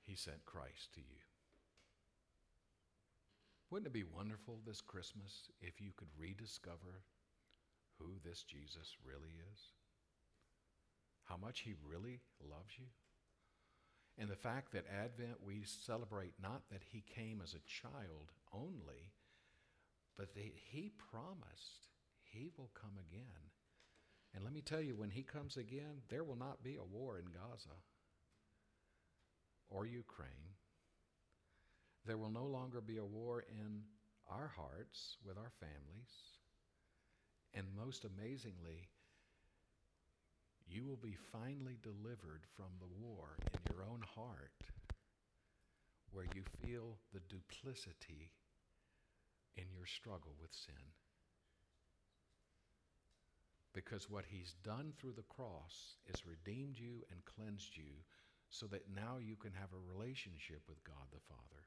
he 0.00 0.14
sent 0.14 0.44
Christ 0.44 0.92
to 0.94 1.00
you. 1.00 1.20
Wouldn't 3.70 3.86
it 3.86 3.92
be 3.92 4.04
wonderful 4.04 4.60
this 4.66 4.80
Christmas 4.80 5.50
if 5.60 5.80
you 5.80 5.92
could 5.96 6.08
rediscover 6.18 7.04
who 7.98 8.18
this 8.24 8.42
Jesus 8.42 8.96
really 9.04 9.34
is? 9.52 9.60
How 11.24 11.36
much 11.36 11.60
he 11.60 11.74
really 11.88 12.20
loves 12.42 12.74
you? 12.78 12.86
And 14.18 14.28
the 14.28 14.36
fact 14.36 14.72
that 14.72 14.84
Advent 14.92 15.42
we 15.42 15.62
celebrate 15.64 16.34
not 16.42 16.62
that 16.70 16.82
he 16.92 17.02
came 17.14 17.40
as 17.42 17.54
a 17.54 17.66
child 17.66 18.32
only, 18.52 19.12
but 20.18 20.34
that 20.34 20.52
he 20.70 20.90
promised 21.10 21.88
he 22.20 22.50
will 22.58 22.70
come 22.74 22.98
again. 22.98 23.51
And 24.34 24.44
let 24.44 24.52
me 24.52 24.62
tell 24.62 24.80
you, 24.80 24.96
when 24.96 25.10
he 25.10 25.22
comes 25.22 25.56
again, 25.56 26.02
there 26.08 26.24
will 26.24 26.36
not 26.36 26.62
be 26.62 26.76
a 26.76 26.84
war 26.84 27.18
in 27.18 27.26
Gaza 27.26 27.76
or 29.68 29.86
Ukraine 29.86 30.52
there 32.04 32.18
will 32.18 32.30
no 32.30 32.44
longer 32.44 32.80
be 32.80 32.96
a 32.96 33.04
war 33.04 33.44
in 33.48 33.82
our 34.28 34.48
hearts 34.56 35.18
with 35.24 35.36
our 35.36 35.52
families. 35.60 36.10
And 37.54 37.66
most 37.76 38.04
amazingly, 38.04 38.88
you 40.66 40.84
will 40.84 40.96
be 40.96 41.16
finally 41.30 41.76
delivered 41.82 42.42
from 42.56 42.72
the 42.80 43.06
war 43.06 43.36
in 43.52 43.60
your 43.72 43.84
own 43.84 44.02
heart 44.16 44.64
where 46.12 46.26
you 46.34 46.42
feel 46.64 46.96
the 47.12 47.20
duplicity 47.28 48.32
in 49.56 49.64
your 49.72 49.86
struggle 49.86 50.34
with 50.40 50.52
sin. 50.52 51.01
Because 53.74 54.10
what 54.10 54.24
he's 54.28 54.54
done 54.62 54.92
through 54.98 55.14
the 55.16 55.30
cross 55.34 55.96
is 56.06 56.26
redeemed 56.26 56.78
you 56.78 57.04
and 57.10 57.24
cleansed 57.24 57.76
you 57.76 58.04
so 58.50 58.66
that 58.66 58.92
now 58.94 59.16
you 59.18 59.36
can 59.36 59.52
have 59.52 59.72
a 59.72 59.92
relationship 59.92 60.60
with 60.68 60.84
God 60.84 61.08
the 61.10 61.20
Father. 61.26 61.64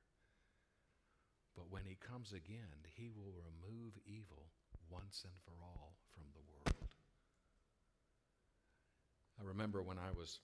But 1.55 1.71
when 1.71 1.83
he 1.85 1.95
comes 1.95 2.31
again, 2.31 2.85
he 2.95 3.09
will 3.09 3.33
remove 3.33 3.93
evil 4.05 4.51
once 4.89 5.23
and 5.23 5.33
for 5.43 5.53
all 5.63 5.95
from 6.13 6.25
the 6.33 6.45
world. 6.51 6.91
I 9.39 9.43
remember 9.43 9.81
when 9.81 9.97
I 9.97 10.11
was 10.15 10.39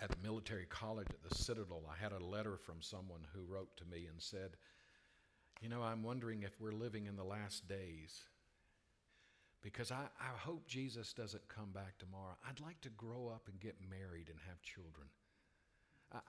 at 0.00 0.10
the 0.10 0.16
military 0.22 0.66
college 0.66 1.08
at 1.10 1.28
the 1.28 1.34
Citadel, 1.34 1.82
I 1.90 2.02
had 2.02 2.12
a 2.12 2.24
letter 2.24 2.56
from 2.56 2.80
someone 2.80 3.26
who 3.34 3.42
wrote 3.42 3.76
to 3.76 3.84
me 3.84 4.06
and 4.06 4.20
said, 4.20 4.56
You 5.60 5.68
know, 5.68 5.82
I'm 5.82 6.02
wondering 6.02 6.42
if 6.42 6.60
we're 6.60 6.72
living 6.72 7.06
in 7.06 7.16
the 7.16 7.24
last 7.24 7.68
days. 7.68 8.24
Because 9.62 9.90
I, 9.92 10.04
I 10.18 10.36
hope 10.38 10.66
Jesus 10.66 11.12
doesn't 11.12 11.46
come 11.48 11.70
back 11.72 11.98
tomorrow. 11.98 12.34
I'd 12.48 12.60
like 12.60 12.80
to 12.82 12.88
grow 12.90 13.30
up 13.34 13.48
and 13.48 13.60
get 13.60 13.76
married 13.90 14.28
and 14.28 14.38
have 14.48 14.62
children. 14.62 15.08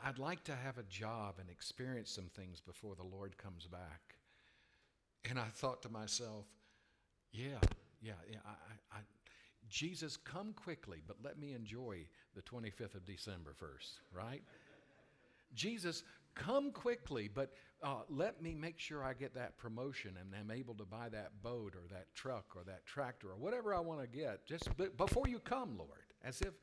I'd 0.06 0.20
like 0.20 0.44
to 0.44 0.56
have 0.56 0.78
a 0.78 0.84
job 0.84 1.36
and 1.40 1.50
experience 1.50 2.12
some 2.12 2.30
things 2.36 2.60
before 2.60 2.96
the 2.96 3.04
Lord 3.04 3.38
comes 3.38 3.66
back. 3.66 4.16
And 5.30 5.40
I 5.40 5.46
thought 5.46 5.82
to 5.84 5.90
myself, 5.90 6.46
yeah, 7.32 7.60
yeah, 8.02 8.14
yeah. 8.30 8.40
I, 8.46 8.98
I, 8.98 9.00
Jesus, 9.70 10.18
come 10.18 10.54
quickly, 10.54 11.02
but 11.08 11.18
let 11.24 11.40
me 11.40 11.54
enjoy 11.54 12.06
the 12.36 12.42
25th 12.42 12.96
of 12.96 13.06
December 13.06 13.54
first, 13.56 14.02
right? 14.14 14.44
Jesus, 15.56 16.04
come 16.36 16.72
quickly, 16.72 17.30
but 17.34 17.52
uh, 17.84 18.02
let 18.10 18.42
me 18.42 18.54
make 18.56 18.80
sure 18.80 19.04
I 19.04 19.14
get 19.14 19.36
that 19.36 19.58
promotion 19.58 20.18
and 20.20 20.34
I'm 20.34 20.56
able 20.56 20.76
to 20.76 20.86
buy 20.86 21.10
that 21.10 21.42
boat 21.42 21.76
or 21.76 21.88
that 21.90 22.14
truck 22.14 22.46
or 22.56 22.64
that 22.66 22.86
tractor 22.86 23.30
or 23.30 23.38
whatever 23.38 23.74
I 23.74 23.80
want 23.80 24.02
to 24.02 24.08
get 24.08 24.46
just 24.46 24.76
b- 24.78 24.90
before 24.98 25.28
you 25.28 25.40
come, 25.40 25.78
Lord. 25.78 26.14
As 26.24 26.42
if 26.42 26.54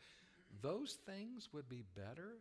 those 0.63 0.99
things 1.07 1.49
would 1.53 1.69
be 1.69 1.85
better 1.97 2.39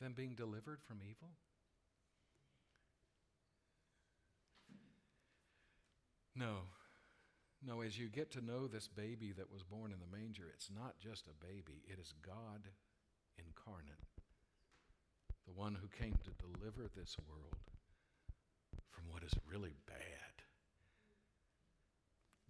than 0.00 0.12
being 0.12 0.34
delivered 0.34 0.80
from 0.82 0.98
evil? 1.02 1.30
No. 6.34 6.56
No, 7.62 7.82
as 7.82 7.98
you 7.98 8.08
get 8.08 8.30
to 8.32 8.44
know 8.44 8.66
this 8.66 8.88
baby 8.88 9.32
that 9.32 9.52
was 9.52 9.62
born 9.62 9.92
in 9.92 9.98
the 10.00 10.16
manger, 10.16 10.50
it's 10.54 10.70
not 10.74 10.98
just 10.98 11.26
a 11.28 11.44
baby, 11.44 11.82
it 11.86 11.98
is 11.98 12.14
God 12.24 12.68
incarnate, 13.38 14.00
the 15.50 15.60
one 15.60 15.76
who 15.80 15.88
came 15.88 16.14
to 16.22 16.30
deliver 16.38 16.88
this 16.94 17.16
world 17.28 17.58
from 18.90 19.04
what 19.10 19.22
is 19.22 19.32
really 19.50 19.74
bad, 19.86 20.34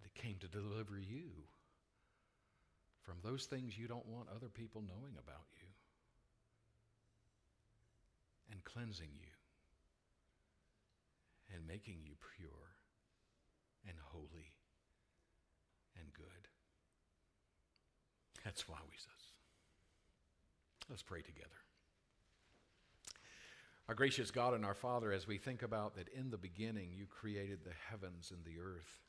that 0.03 0.15
came 0.15 0.37
to 0.41 0.49
deliver 0.49 0.99
you 0.99 1.31
from 3.03 3.17
those 3.25 3.47
things 3.47 3.79
you 3.79 3.89
don't 3.89 4.07
want 4.07 4.29
other 4.29 4.49
people 4.49 4.83
knowing 4.83 5.15
about 5.19 5.47
you 5.57 5.69
and 8.53 8.63
cleansing 8.65 9.11
you 9.19 9.33
and 11.55 11.67
making 11.67 11.99
you 12.05 12.13
pure 12.37 12.51
and 13.89 13.97
holy 14.13 14.53
and 15.99 16.13
good. 16.13 16.49
That's 18.45 18.69
why 18.69 18.79
we 18.89 18.97
says. 18.97 19.33
Let's 20.89 21.03
pray 21.03 21.23
together. 21.23 21.70
Our 23.91 23.95
gracious 23.97 24.31
God 24.31 24.55
and 24.55 24.65
our 24.65 24.75
Father, 24.75 25.11
as 25.11 25.27
we 25.27 25.37
think 25.37 25.63
about 25.65 25.97
that 25.97 26.07
in 26.17 26.31
the 26.31 26.39
beginning 26.39 26.93
you 26.97 27.07
created 27.07 27.65
the 27.65 27.75
heavens 27.91 28.31
and 28.31 28.45
the 28.45 28.61
earth, 28.63 29.01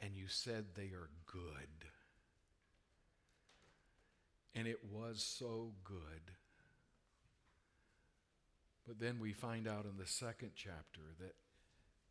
and 0.00 0.16
you 0.16 0.24
said 0.26 0.64
they 0.74 0.88
are 0.88 1.08
good. 1.24 1.86
And 4.56 4.66
it 4.66 4.80
was 4.90 5.22
so 5.22 5.70
good 5.84 6.32
but 8.86 9.00
then 9.00 9.18
we 9.18 9.32
find 9.32 9.66
out 9.66 9.84
in 9.84 9.98
the 9.98 10.06
second 10.06 10.52
chapter 10.54 11.00
that 11.18 11.34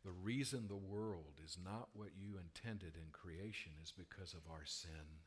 the 0.04 0.10
reason 0.10 0.68
the 0.68 0.76
world 0.76 1.40
is 1.44 1.56
not 1.62 1.88
what 1.94 2.10
you 2.18 2.36
intended 2.38 2.94
in 2.96 3.10
creation 3.12 3.72
is 3.82 3.92
because 3.96 4.34
of 4.34 4.50
our 4.50 4.64
sin. 4.66 5.24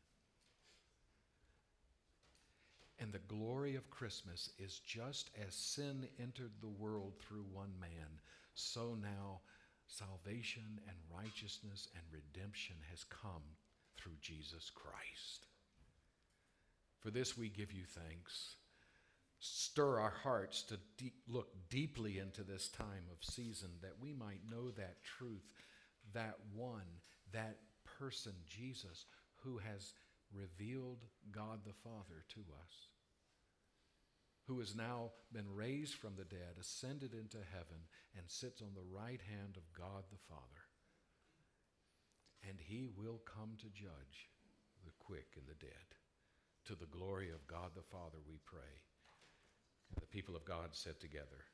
And 3.02 3.14
the 3.14 3.20
glory 3.34 3.76
of 3.76 3.90
Christmas 3.90 4.50
is 4.60 4.80
just 4.80 5.32
as 5.48 5.56
sin 5.56 6.08
entered 6.20 6.52
the 6.60 6.68
world 6.68 7.14
through 7.20 7.46
one 7.52 7.74
man, 7.80 8.20
so 8.56 8.98
now 9.02 9.40
salvation 9.88 10.82
and 10.88 10.98
righteousness 11.10 11.88
and 11.96 12.04
redemption 12.12 12.76
has 12.92 13.06
come 13.06 13.44
through 13.98 14.18
Jesus 14.22 14.70
Christ. 14.70 15.48
For 17.00 17.10
this 17.10 17.38
we 17.38 17.48
give 17.48 17.72
you 17.72 17.86
thanks. 17.86 18.56
Stir 19.40 20.00
our 20.00 20.14
hearts 20.24 20.64
to 20.64 20.78
look 21.28 21.54
deeply 21.70 22.20
into 22.20 22.44
this 22.44 22.68
time 22.68 23.08
of 23.10 23.24
season 23.24 23.70
that 23.82 23.98
we 24.02 24.12
might 24.12 24.42
know 24.50 24.72
that 24.72 25.02
truth, 25.04 25.54
that 26.14 26.36
one, 26.54 27.00
that 27.32 27.60
person, 27.98 28.34
Jesus, 28.46 29.06
who 29.44 29.58
has 29.58 29.94
revealed 30.34 31.06
God 31.32 31.60
the 31.66 31.74
Father 31.84 32.24
to 32.30 32.42
us, 32.64 32.88
who 34.46 34.60
has 34.60 34.76
now 34.76 35.12
been 35.32 35.54
raised 35.54 35.96
from 35.96 36.16
the 36.16 36.26
dead, 36.26 36.58
ascended 36.60 37.14
into 37.14 37.38
heaven, 37.52 37.86
and 38.18 38.26
sits 38.28 38.62
on 38.62 38.74
the 38.74 38.90
right 38.90 39.22
hand 39.22 39.58
of 39.58 39.74
God 39.78 40.04
the 40.12 40.18
Father. 40.28 40.66
And 42.48 42.58
he 42.60 42.88
will 42.98 43.22
come 43.26 43.58
to 43.60 43.70
judge 43.70 44.30
the 44.86 44.92
quick 45.00 45.36
and 45.36 45.46
the 45.48 45.60
dead. 45.60 45.96
To 46.66 46.76
the 46.76 46.86
glory 46.86 47.30
of 47.30 47.48
God 47.48 47.72
the 47.76 47.82
Father, 47.82 48.18
we 48.28 48.40
pray. 48.46 48.82
And 49.90 50.02
the 50.02 50.08
people 50.08 50.36
of 50.36 50.46
God 50.46 50.70
said 50.72 51.00
together, 51.00 51.46